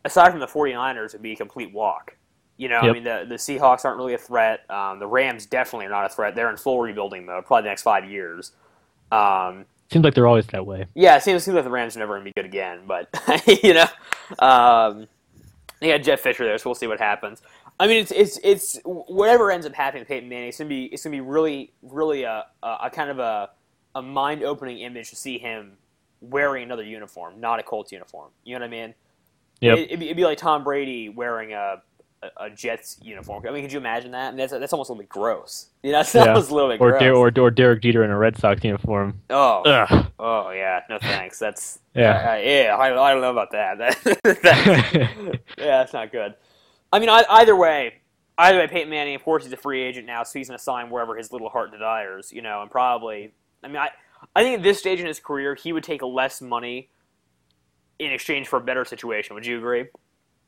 aside 0.04 0.32
from 0.32 0.40
the 0.40 0.48
49ers, 0.48 1.08
it 1.08 1.14
would 1.14 1.22
be 1.22 1.34
a 1.34 1.36
complete 1.36 1.72
walk. 1.72 2.18
You 2.58 2.70
know, 2.70 2.82
yep. 2.82 2.90
I 2.90 2.92
mean, 2.94 3.04
the 3.04 3.26
the 3.28 3.36
Seahawks 3.36 3.86
aren't 3.86 3.98
really 3.98 4.14
a 4.14 4.18
threat. 4.18 4.70
Um, 4.70 5.00
the 5.00 5.08
Rams 5.08 5.46
definitely 5.46 5.88
are 5.88 5.90
not 5.90 6.06
a 6.06 6.10
threat. 6.10 6.36
They're 6.36 6.50
in 6.50 6.58
full 6.58 6.82
rebuilding 6.82 7.26
mode, 7.26 7.46
probably 7.46 7.64
the 7.64 7.70
next 7.70 7.84
five 7.84 8.10
years. 8.10 8.52
Um, 9.12 9.66
seems 9.92 10.04
like 10.04 10.16
they're 10.16 10.28
always 10.28 10.48
that 10.48 10.66
way. 10.66 10.86
Yeah, 10.96 11.18
it 11.18 11.24
seems, 11.24 11.44
seems 11.44 11.56
like 11.56 11.64
the 11.64 11.70
Rams 11.72 11.96
are 11.96 12.00
never 12.00 12.14
going 12.14 12.26
to 12.26 12.30
be 12.30 12.34
good 12.34 12.46
again. 12.46 12.82
But 12.88 13.10
you 13.64 13.74
know, 13.74 13.88
um, 14.40 15.08
they 15.80 15.90
got 15.90 16.04
Jeff 16.04 16.22
Fisher 16.22 16.46
there, 16.46 16.58
so 16.58 16.70
we'll 16.70 16.76
see 16.76 16.88
what 16.88 17.00
happens. 17.00 17.42
I 17.80 17.88
mean, 17.88 17.98
it's 17.98 18.12
it's 18.12 18.40
it's 18.44 18.80
whatever 18.86 19.52
ends 19.52 19.66
up 19.66 19.74
happening 19.74 20.04
to 20.04 20.08
Peyton 20.08 20.30
Manning. 20.30 20.50
It's 20.50 20.58
gonna 20.58 20.70
be 20.70 20.86
it's 20.86 21.04
gonna 21.04 21.16
be 21.16 21.22
really 21.22 21.74
really 21.82 22.24
a, 22.24 22.46
a, 22.62 22.78
a 22.84 22.90
kind 22.90 23.10
of 23.10 23.20
a 23.20 23.50
a 23.96 24.02
mind 24.02 24.44
opening 24.44 24.80
image 24.80 25.10
to 25.10 25.16
see 25.16 25.38
him 25.38 25.78
wearing 26.22 26.64
another 26.64 26.84
uniform, 26.84 27.40
not 27.40 27.60
a 27.60 27.64
Colts 27.64 27.92
uniform. 27.92 28.32
You 28.44 28.56
know 28.56 28.62
what 28.62 28.68
I 28.68 28.72
mean? 28.72 28.94
Yeah. 29.60 29.76
It, 29.76 29.92
would 29.92 30.00
be, 30.00 30.14
be, 30.14 30.26
like 30.26 30.38
Tom 30.38 30.64
Brady 30.64 31.10
wearing 31.10 31.54
a, 31.54 31.82
a, 32.22 32.46
a 32.46 32.50
Jets 32.50 32.98
uniform. 33.02 33.46
I 33.48 33.52
mean, 33.52 33.64
could 33.64 33.72
you 33.72 33.80
imagine 33.80 34.12
that? 34.12 34.28
I 34.28 34.32
mean, 34.32 34.38
that's 34.38 34.52
that's 34.52 34.74
almost 34.74 34.90
a 34.90 34.94
little 34.94 35.04
bit 35.04 35.10
gross. 35.10 35.68
You 35.84 35.92
know, 35.92 35.98
that's 36.00 36.16
yeah. 36.16 36.28
almost 36.28 36.52
a 36.52 36.56
little 36.56 36.70
bit 36.70 36.82
or 36.82 36.92
gross. 36.92 37.02
Der- 37.02 37.16
or 37.16 37.32
or 37.40 37.52
Derek 37.52 37.82
Jeter 37.82 38.04
in 38.04 38.12
a 38.12 38.18
Red 38.18 38.38
Sox 38.38 38.64
uniform. 38.64 39.22
Oh, 39.30 39.62
Ugh. 39.64 40.08
oh 40.20 40.52
yeah, 40.52 40.82
no 40.90 41.00
thanks. 41.00 41.40
That's 41.40 41.80
yeah, 41.94 42.34
uh, 42.34 42.36
yeah. 42.36 42.76
I, 42.78 42.88
I 42.88 43.14
don't 43.14 43.22
know 43.22 43.32
about 43.32 43.52
that. 43.52 43.78
that 44.24 45.40
yeah, 45.58 45.78
that's 45.78 45.94
not 45.94 46.12
good. 46.12 46.36
I 46.94 47.00
mean, 47.00 47.10
either 47.10 47.56
way, 47.56 48.02
either 48.38 48.60
way, 48.60 48.68
Peyton 48.68 48.90
Manning, 48.92 49.16
of 49.16 49.24
course, 49.24 49.44
he's 49.44 49.52
a 49.52 49.58
free 49.58 49.82
agent 49.82 50.06
now, 50.06 50.22
so 50.22 50.38
he's 50.38 50.48
going 50.48 50.60
to 50.60 50.64
sign 50.64 50.92
wherever 50.92 51.18
his 51.18 51.32
little 51.32 51.50
heart 51.50 51.72
desires, 51.72 52.32
you 52.32 52.44
know, 52.44 52.62
and 52.62 52.70
probably, 52.70 53.34
I 53.64 53.68
mean, 53.68 53.78
I, 53.78 53.90
I 54.36 54.44
think 54.44 54.60
at 54.60 54.64
this 54.64 54.78
stage 54.78 55.00
in 55.00 55.08
his 55.08 55.20
career, 55.20 55.56
he 55.56 55.74
would 55.74 55.84
take 55.84 56.04
less 56.04 56.40
money 56.40 56.90
in 57.98 58.12
exchange 58.12 58.48
for 58.48 58.58
a 58.58 58.62
better 58.62 58.86
situation. 58.86 59.34
Would 59.34 59.44
you 59.44 59.58
agree? 59.58 59.86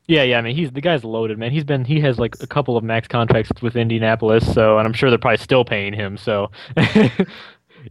Yeah, 0.06 0.22
yeah. 0.22 0.38
I 0.38 0.40
mean, 0.40 0.54
he's 0.54 0.70
the 0.70 0.80
guy's 0.80 1.02
loaded, 1.02 1.36
man. 1.36 1.50
He's 1.50 1.64
been 1.64 1.84
he 1.84 1.98
has 1.98 2.16
like 2.16 2.36
a 2.40 2.46
couple 2.46 2.76
of 2.76 2.84
max 2.84 3.08
contracts 3.08 3.50
with 3.60 3.74
Indianapolis, 3.74 4.54
so 4.54 4.78
and 4.78 4.86
I'm 4.86 4.92
sure 4.92 5.10
they're 5.10 5.18
probably 5.18 5.38
still 5.38 5.64
paying 5.64 5.92
him. 5.92 6.16
So, 6.16 6.52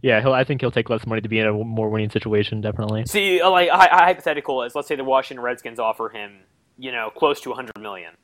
yeah, 0.00 0.22
he'll. 0.22 0.32
I 0.32 0.42
think 0.42 0.62
he'll 0.62 0.70
take 0.70 0.88
less 0.88 1.06
money 1.06 1.20
to 1.20 1.28
be 1.28 1.40
in 1.40 1.46
a 1.46 1.52
more 1.52 1.90
winning 1.90 2.08
situation, 2.08 2.62
definitely. 2.62 3.04
See, 3.04 3.42
uh, 3.42 3.50
like 3.50 3.68
hypothetical 3.68 4.62
is, 4.62 4.74
let's 4.74 4.88
say 4.88 4.96
the 4.96 5.04
Washington 5.04 5.44
Redskins 5.44 5.78
offer 5.78 6.08
him, 6.08 6.38
you 6.78 6.90
know, 6.90 7.10
close 7.10 7.42
to 7.42 7.50
100 7.50 7.78
million 7.82 8.14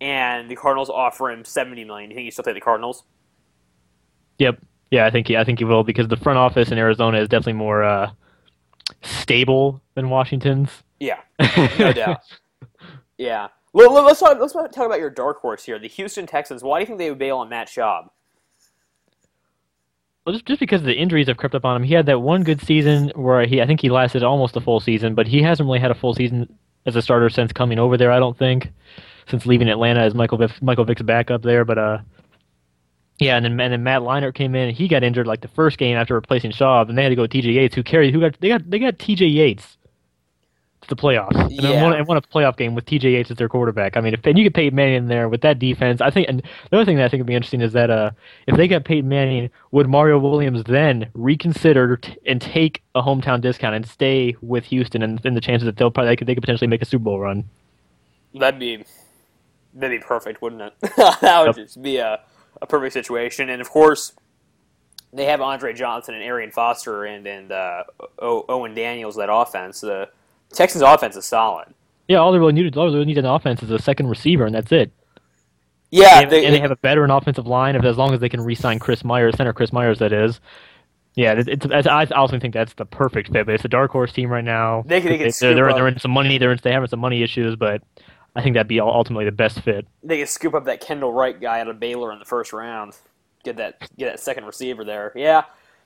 and 0.00 0.50
the 0.50 0.56
Cardinals 0.56 0.90
offer 0.90 1.30
him 1.30 1.44
seventy 1.44 1.84
million, 1.84 2.10
do 2.10 2.14
you 2.14 2.18
think 2.18 2.24
he 2.26 2.30
still 2.30 2.44
take 2.44 2.54
the 2.54 2.60
Cardinals? 2.60 3.04
Yep. 4.38 4.58
Yeah, 4.90 5.06
I 5.06 5.10
think 5.10 5.28
he, 5.28 5.36
I 5.36 5.44
think 5.44 5.58
he 5.60 5.64
will 5.64 5.84
because 5.84 6.08
the 6.08 6.16
front 6.16 6.38
office 6.38 6.72
in 6.72 6.78
Arizona 6.78 7.18
is 7.18 7.28
definitely 7.28 7.52
more 7.54 7.84
uh, 7.84 8.10
stable 9.02 9.80
than 9.94 10.10
Washington's. 10.10 10.70
Yeah, 10.98 11.20
no 11.78 11.92
doubt. 11.92 12.20
Yeah. 13.18 13.48
Well, 13.72 13.92
let's 14.02 14.18
talk. 14.18 14.38
Let's 14.40 14.52
talk 14.52 14.76
about 14.76 14.98
your 14.98 15.10
dark 15.10 15.40
horse 15.40 15.64
here, 15.64 15.78
the 15.78 15.86
Houston 15.86 16.26
Texans. 16.26 16.62
Why 16.62 16.78
do 16.78 16.82
you 16.82 16.86
think 16.86 16.98
they 16.98 17.10
would 17.10 17.18
bail 17.18 17.38
on 17.38 17.48
Matt 17.48 17.68
Schaub? 17.68 18.08
Well, 20.24 20.34
just, 20.34 20.46
just 20.46 20.60
because 20.60 20.82
the 20.82 20.94
injuries 20.94 21.28
have 21.28 21.36
crept 21.36 21.54
up 21.54 21.64
on 21.64 21.76
him. 21.76 21.82
He 21.82 21.94
had 21.94 22.06
that 22.06 22.20
one 22.20 22.42
good 22.42 22.60
season 22.60 23.12
where 23.14 23.46
he, 23.46 23.62
I 23.62 23.66
think 23.66 23.80
he 23.80 23.88
lasted 23.88 24.22
almost 24.22 24.56
a 24.56 24.60
full 24.60 24.80
season, 24.80 25.14
but 25.14 25.26
he 25.26 25.42
hasn't 25.42 25.66
really 25.66 25.78
had 25.78 25.90
a 25.90 25.94
full 25.94 26.14
season 26.14 26.58
as 26.84 26.96
a 26.96 27.02
starter 27.02 27.30
since 27.30 27.52
coming 27.52 27.78
over 27.78 27.96
there. 27.96 28.12
I 28.12 28.18
don't 28.18 28.36
think 28.36 28.70
since 29.28 29.46
leaving 29.46 29.68
Atlanta 29.68 30.00
as 30.00 30.14
Michael 30.14 30.38
Vick, 30.38 30.62
Michael 30.62 30.84
Vick's 30.84 31.02
backup 31.02 31.42
there. 31.42 31.64
But 31.64 31.78
uh, 31.78 31.98
yeah, 33.18 33.36
and 33.36 33.44
then 33.44 33.60
and 33.60 33.72
then 33.72 33.82
Matt 33.82 34.02
Leinart 34.02 34.34
came 34.34 34.54
in. 34.54 34.68
and 34.68 34.76
He 34.76 34.88
got 34.88 35.02
injured 35.02 35.26
like 35.26 35.40
the 35.40 35.48
first 35.48 35.78
game 35.78 35.96
after 35.96 36.14
replacing 36.14 36.52
Schaub, 36.52 36.88
and 36.88 36.96
they 36.96 37.02
had 37.02 37.10
to 37.10 37.16
go 37.16 37.22
with 37.22 37.30
T.J. 37.32 37.50
Yates, 37.50 37.74
who 37.74 37.82
carried 37.82 38.14
who 38.14 38.20
got 38.20 38.40
they 38.40 38.48
got 38.48 38.68
they 38.68 38.78
got 38.78 38.98
T.J. 38.98 39.26
Yates 39.26 39.76
to 40.82 40.88
the 40.88 40.96
playoffs 40.96 41.34
and, 41.38 41.52
Yeah. 41.52 41.82
won, 41.82 41.92
and 41.92 42.06
won 42.06 42.16
a 42.16 42.22
playoff 42.22 42.56
game 42.56 42.74
with 42.74 42.86
TJ 42.86 43.02
Yates 43.12 43.30
as 43.30 43.36
their 43.36 43.50
quarterback. 43.50 43.98
I 43.98 44.00
mean, 44.00 44.14
if 44.14 44.24
and 44.24 44.38
you 44.38 44.44
get 44.44 44.54
Peyton 44.54 44.74
Manning 44.74 44.94
in 44.94 45.06
there 45.08 45.28
with 45.28 45.42
that 45.42 45.58
defense, 45.58 46.00
I 46.00 46.08
think. 46.10 46.26
And 46.30 46.42
the 46.70 46.76
other 46.78 46.86
thing 46.86 46.96
that 46.96 47.04
I 47.04 47.08
think 47.10 47.20
would 47.20 47.26
be 47.26 47.34
interesting 47.34 47.60
is 47.60 47.74
that 47.74 47.90
uh, 47.90 48.12
if 48.46 48.56
they 48.56 48.66
got 48.66 48.84
Peyton 48.86 49.06
Manning, 49.06 49.50
would 49.72 49.88
Mario 49.90 50.18
Williams 50.18 50.64
then 50.64 51.10
reconsider 51.12 51.98
t- 51.98 52.16
and 52.26 52.40
take 52.40 52.82
a 52.94 53.02
hometown 53.02 53.42
discount 53.42 53.74
and 53.74 53.86
stay 53.86 54.34
with 54.40 54.64
Houston, 54.64 55.02
and, 55.02 55.20
and 55.22 55.36
the 55.36 55.42
chances 55.42 55.66
that 55.66 55.76
they'll 55.76 55.90
probably 55.90 56.12
they 56.12 56.16
could, 56.16 56.26
they 56.26 56.34
could 56.34 56.42
potentially 56.42 56.68
make 56.68 56.80
a 56.80 56.86
Super 56.86 57.04
Bowl 57.04 57.20
run. 57.20 57.44
That'd 58.34 58.58
be 58.58 58.82
that'd 59.74 60.00
be 60.00 60.04
perfect, 60.04 60.42
wouldn't 60.42 60.62
it? 60.62 60.74
that 60.96 61.38
would 61.40 61.56
Yep. 61.56 61.56
just 61.56 61.82
be 61.82 61.96
a, 61.98 62.20
a 62.62 62.66
perfect 62.66 62.92
situation. 62.92 63.48
And 63.50 63.60
of 63.60 63.70
course, 63.70 64.12
they 65.12 65.24
have 65.26 65.40
Andre 65.40 65.72
Johnson 65.72 66.14
and 66.14 66.22
Arian 66.22 66.50
Foster 66.50 67.04
and 67.04 67.26
and 67.26 67.50
uh, 67.52 67.84
Owen 68.20 68.74
Daniels 68.74 69.16
that 69.16 69.32
offense. 69.32 69.80
The 69.80 70.08
Texans' 70.52 70.82
offense 70.82 71.16
is 71.16 71.24
solid. 71.26 71.66
Yeah, 72.08 72.18
all 72.18 72.32
they 72.32 72.38
really 72.38 72.52
needed, 72.52 72.76
all 72.76 72.86
they 72.86 72.94
really 72.94 73.06
need 73.06 73.18
in 73.18 73.24
offense 73.24 73.62
is 73.62 73.70
a 73.70 73.78
second 73.78 74.08
receiver, 74.08 74.44
and 74.46 74.54
that's 74.54 74.72
it. 74.72 74.90
Yeah, 75.92 76.20
and, 76.20 76.32
and 76.32 76.54
they 76.54 76.60
have 76.60 76.70
a 76.70 76.76
veteran 76.76 77.10
offensive 77.10 77.46
line 77.48 77.74
if 77.74 77.84
as 77.84 77.96
long 77.96 78.14
as 78.14 78.20
they 78.20 78.28
can 78.28 78.40
re-sign 78.40 78.78
Chris 78.78 79.02
Myers, 79.04 79.36
center 79.36 79.52
Chris 79.52 79.72
Myers, 79.72 79.98
that 79.98 80.12
is. 80.12 80.40
Yeah, 81.16 81.32
it, 81.32 81.48
it's, 81.48 81.66
it's, 81.68 81.86
I 81.88 82.04
also 82.06 82.38
think 82.38 82.54
that's 82.54 82.74
the 82.74 82.84
perfect 82.84 83.32
fit. 83.32 83.46
But 83.46 83.56
it's 83.56 83.64
a 83.64 83.68
dark 83.68 83.90
horse 83.90 84.12
team 84.12 84.28
right 84.30 84.44
now. 84.44 84.84
They 84.86 85.00
could- 85.00 85.10
they 85.10 85.18
could 85.18 85.34
they're, 85.34 85.72
they're 85.74 85.88
in 85.88 85.98
some 85.98 86.12
money. 86.12 86.38
They're 86.38 86.52
in, 86.52 86.60
they 86.62 86.70
having 86.72 86.88
some 86.88 87.00
money 87.00 87.22
issues, 87.24 87.56
but 87.56 87.82
I 88.36 88.42
think 88.42 88.54
that'd 88.54 88.68
be 88.68 88.80
ultimately 88.80 89.24
the 89.24 89.32
best 89.32 89.60
fit. 89.60 89.86
they 90.02 90.18
could 90.18 90.28
scoop 90.28 90.54
up 90.54 90.64
that 90.66 90.80
Kendall 90.80 91.12
Wright 91.12 91.38
guy 91.40 91.60
out 91.60 91.68
of 91.68 91.80
Baylor 91.80 92.12
in 92.12 92.18
the 92.18 92.24
first 92.24 92.52
round. 92.52 92.96
Get 93.44 93.56
that 93.56 93.80
get 93.98 94.10
that 94.10 94.20
second 94.20 94.44
receiver 94.44 94.84
there. 94.84 95.12
Yeah, 95.16 95.44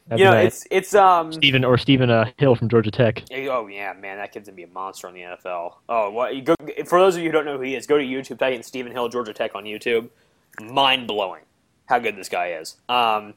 That'd 0.08 0.18
you 0.18 0.24
know 0.26 0.32
nice. 0.34 0.46
it's 0.46 0.66
it's 0.70 0.94
um. 0.94 1.32
Stephen 1.32 1.64
or 1.64 1.78
Stephen 1.78 2.10
uh, 2.10 2.30
Hill 2.36 2.54
from 2.56 2.68
Georgia 2.68 2.90
Tech. 2.90 3.22
Oh 3.32 3.66
yeah, 3.68 3.94
man, 3.94 4.18
that 4.18 4.32
kid's 4.32 4.48
gonna 4.48 4.56
be 4.56 4.64
a 4.64 4.68
monster 4.68 5.08
in 5.08 5.14
the 5.14 5.20
NFL. 5.20 5.74
Oh, 5.88 6.10
what? 6.10 6.36
You 6.36 6.42
go, 6.42 6.54
for 6.86 6.98
those 6.98 7.16
of 7.16 7.22
you 7.22 7.28
who 7.28 7.32
don't 7.32 7.46
know 7.46 7.56
who 7.56 7.62
he 7.62 7.74
is, 7.74 7.86
go 7.86 7.96
to 7.96 8.04
YouTube, 8.04 8.38
type 8.38 8.52
in 8.54 8.62
Stephen 8.62 8.92
Hill, 8.92 9.08
Georgia 9.08 9.32
Tech 9.32 9.54
on 9.54 9.64
YouTube. 9.64 10.10
Mind 10.60 11.06
blowing, 11.06 11.42
how 11.86 11.98
good 11.98 12.16
this 12.16 12.28
guy 12.28 12.52
is. 12.52 12.76
Um, 12.88 13.34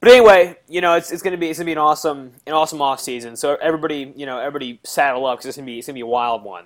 but 0.00 0.10
anyway, 0.10 0.56
you 0.68 0.80
know, 0.80 0.94
it's, 0.94 1.12
it's 1.12 1.22
gonna 1.22 1.36
be 1.36 1.48
it's 1.50 1.58
gonna 1.58 1.66
be 1.66 1.72
an 1.72 1.78
awesome 1.78 2.32
an 2.46 2.54
awesome 2.54 2.82
off 2.82 3.00
season. 3.00 3.36
So 3.36 3.56
everybody, 3.62 4.12
you 4.16 4.26
know, 4.26 4.38
everybody 4.38 4.80
saddle 4.84 5.26
up 5.26 5.38
because 5.38 5.46
it's 5.46 5.56
gonna 5.56 5.66
be 5.66 5.78
it's 5.78 5.86
gonna 5.86 5.94
be 5.94 6.00
a 6.00 6.06
wild 6.06 6.42
one. 6.42 6.64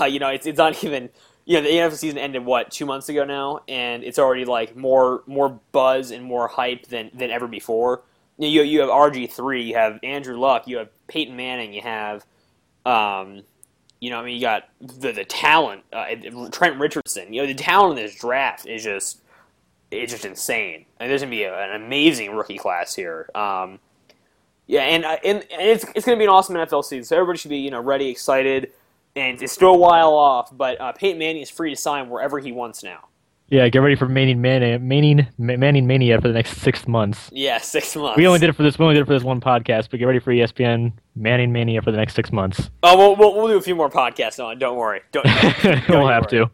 Uh, 0.00 0.04
you 0.04 0.18
know, 0.18 0.28
it's 0.28 0.46
it's 0.46 0.58
not 0.58 0.82
even 0.84 1.10
you 1.44 1.56
know 1.56 1.62
the 1.62 1.68
NFL 1.68 1.96
season 1.96 2.18
ended 2.18 2.44
what 2.44 2.70
two 2.70 2.86
months 2.86 3.08
ago 3.08 3.24
now, 3.24 3.60
and 3.68 4.04
it's 4.04 4.18
already 4.18 4.44
like 4.44 4.76
more 4.76 5.22
more 5.26 5.60
buzz 5.72 6.10
and 6.10 6.24
more 6.24 6.48
hype 6.48 6.86
than 6.86 7.10
than 7.14 7.30
ever 7.30 7.48
before. 7.48 8.02
You 8.38 8.46
know, 8.48 8.52
you, 8.52 8.62
you 8.62 8.80
have 8.80 8.88
RG 8.88 9.30
three, 9.30 9.62
you 9.62 9.74
have 9.74 9.98
Andrew 10.02 10.38
Luck, 10.38 10.66
you 10.66 10.78
have 10.78 10.88
Peyton 11.06 11.36
Manning, 11.36 11.72
you 11.72 11.82
have, 11.82 12.24
um, 12.86 13.42
you 14.00 14.10
know, 14.10 14.20
I 14.20 14.24
mean, 14.24 14.34
you 14.34 14.40
got 14.40 14.68
the 14.80 15.12
the 15.12 15.24
talent, 15.24 15.82
uh, 15.92 16.06
Trent 16.50 16.78
Richardson. 16.78 17.32
You 17.32 17.42
know, 17.42 17.46
the 17.46 17.54
talent 17.54 17.98
in 17.98 18.04
this 18.04 18.14
draft 18.14 18.66
is 18.66 18.82
just 18.82 19.20
it's 19.90 20.12
just 20.12 20.24
insane. 20.24 20.86
And 20.98 21.10
there's 21.10 21.22
gonna 21.22 21.30
be 21.30 21.44
a, 21.44 21.54
an 21.54 21.82
amazing 21.82 22.34
rookie 22.34 22.58
class 22.58 22.94
here. 22.94 23.28
Um, 23.34 23.78
yeah, 24.66 24.82
and, 24.82 25.04
uh, 25.04 25.16
and 25.24 25.38
and 25.50 25.62
it's 25.62 25.84
it's 25.94 26.06
gonna 26.06 26.18
be 26.18 26.24
an 26.24 26.30
awesome 26.30 26.56
NFL 26.56 26.84
season. 26.84 27.04
So 27.04 27.16
everybody 27.16 27.38
should 27.38 27.50
be 27.50 27.58
you 27.58 27.70
know 27.70 27.80
ready, 27.80 28.08
excited, 28.08 28.72
and 29.16 29.40
it's 29.42 29.52
still 29.52 29.74
a 29.74 29.78
while 29.78 30.14
off. 30.14 30.56
But 30.56 30.80
uh, 30.80 30.92
Peyton 30.92 31.18
Manning 31.18 31.42
is 31.42 31.50
free 31.50 31.70
to 31.70 31.76
sign 31.76 32.08
wherever 32.08 32.38
he 32.38 32.52
wants 32.52 32.82
now. 32.82 33.08
Yeah, 33.48 33.68
get 33.68 33.80
ready 33.80 33.96
for 33.96 34.08
Manning 34.08 34.40
Mania, 34.40 34.78
Manning 34.78 35.26
Manning 35.36 35.86
Mania 35.86 36.18
for 36.22 36.28
the 36.28 36.32
next 36.32 36.56
six 36.62 36.88
months. 36.88 37.28
Yeah, 37.32 37.58
six 37.58 37.94
months. 37.94 38.16
We 38.16 38.26
only 38.26 38.38
did 38.38 38.48
it 38.48 38.54
for 38.54 38.62
this. 38.62 38.78
We 38.78 38.84
only 38.86 38.94
did 38.94 39.02
it 39.02 39.06
for 39.06 39.12
this 39.12 39.22
one 39.24 39.42
podcast, 39.42 39.88
but 39.90 39.98
get 39.98 40.06
ready 40.06 40.20
for 40.20 40.32
ESPN 40.32 40.92
Manning 41.16 41.52
Mania 41.52 41.82
for 41.82 41.90
the 41.90 41.98
next 41.98 42.14
six 42.14 42.32
months. 42.32 42.70
Oh, 42.82 42.96
we'll, 42.96 43.14
we'll, 43.14 43.34
we'll 43.34 43.48
do 43.48 43.58
a 43.58 43.60
few 43.60 43.74
more 43.74 43.90
podcasts 43.90 44.42
on. 44.42 44.52
it. 44.54 44.58
Don't 44.58 44.78
worry. 44.78 45.02
Don't. 45.12 45.24
don't 45.24 45.64
we'll 45.90 46.08
have 46.08 46.28
worry. 46.32 46.46
to. 46.46 46.50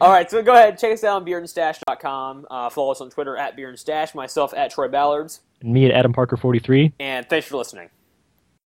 All 0.00 0.10
right, 0.12 0.30
so 0.30 0.40
go 0.40 0.52
ahead, 0.52 0.78
check 0.78 0.92
us 0.92 1.02
out 1.02 1.16
on 1.16 1.26
beardandstash.com. 1.26 2.46
Uh, 2.48 2.70
follow 2.70 2.92
us 2.92 3.00
on 3.00 3.10
Twitter 3.10 3.36
at 3.36 3.56
beardandstash, 3.56 4.14
myself 4.14 4.54
at 4.54 4.70
Troy 4.70 4.86
Ballards, 4.86 5.40
And 5.62 5.72
me 5.72 5.86
at 5.86 5.90
Adam 5.90 6.12
Parker 6.12 6.36
forty 6.36 6.60
three. 6.60 6.92
and 7.00 7.28
thanks 7.28 7.48
for 7.48 7.56
listening. 7.56 7.88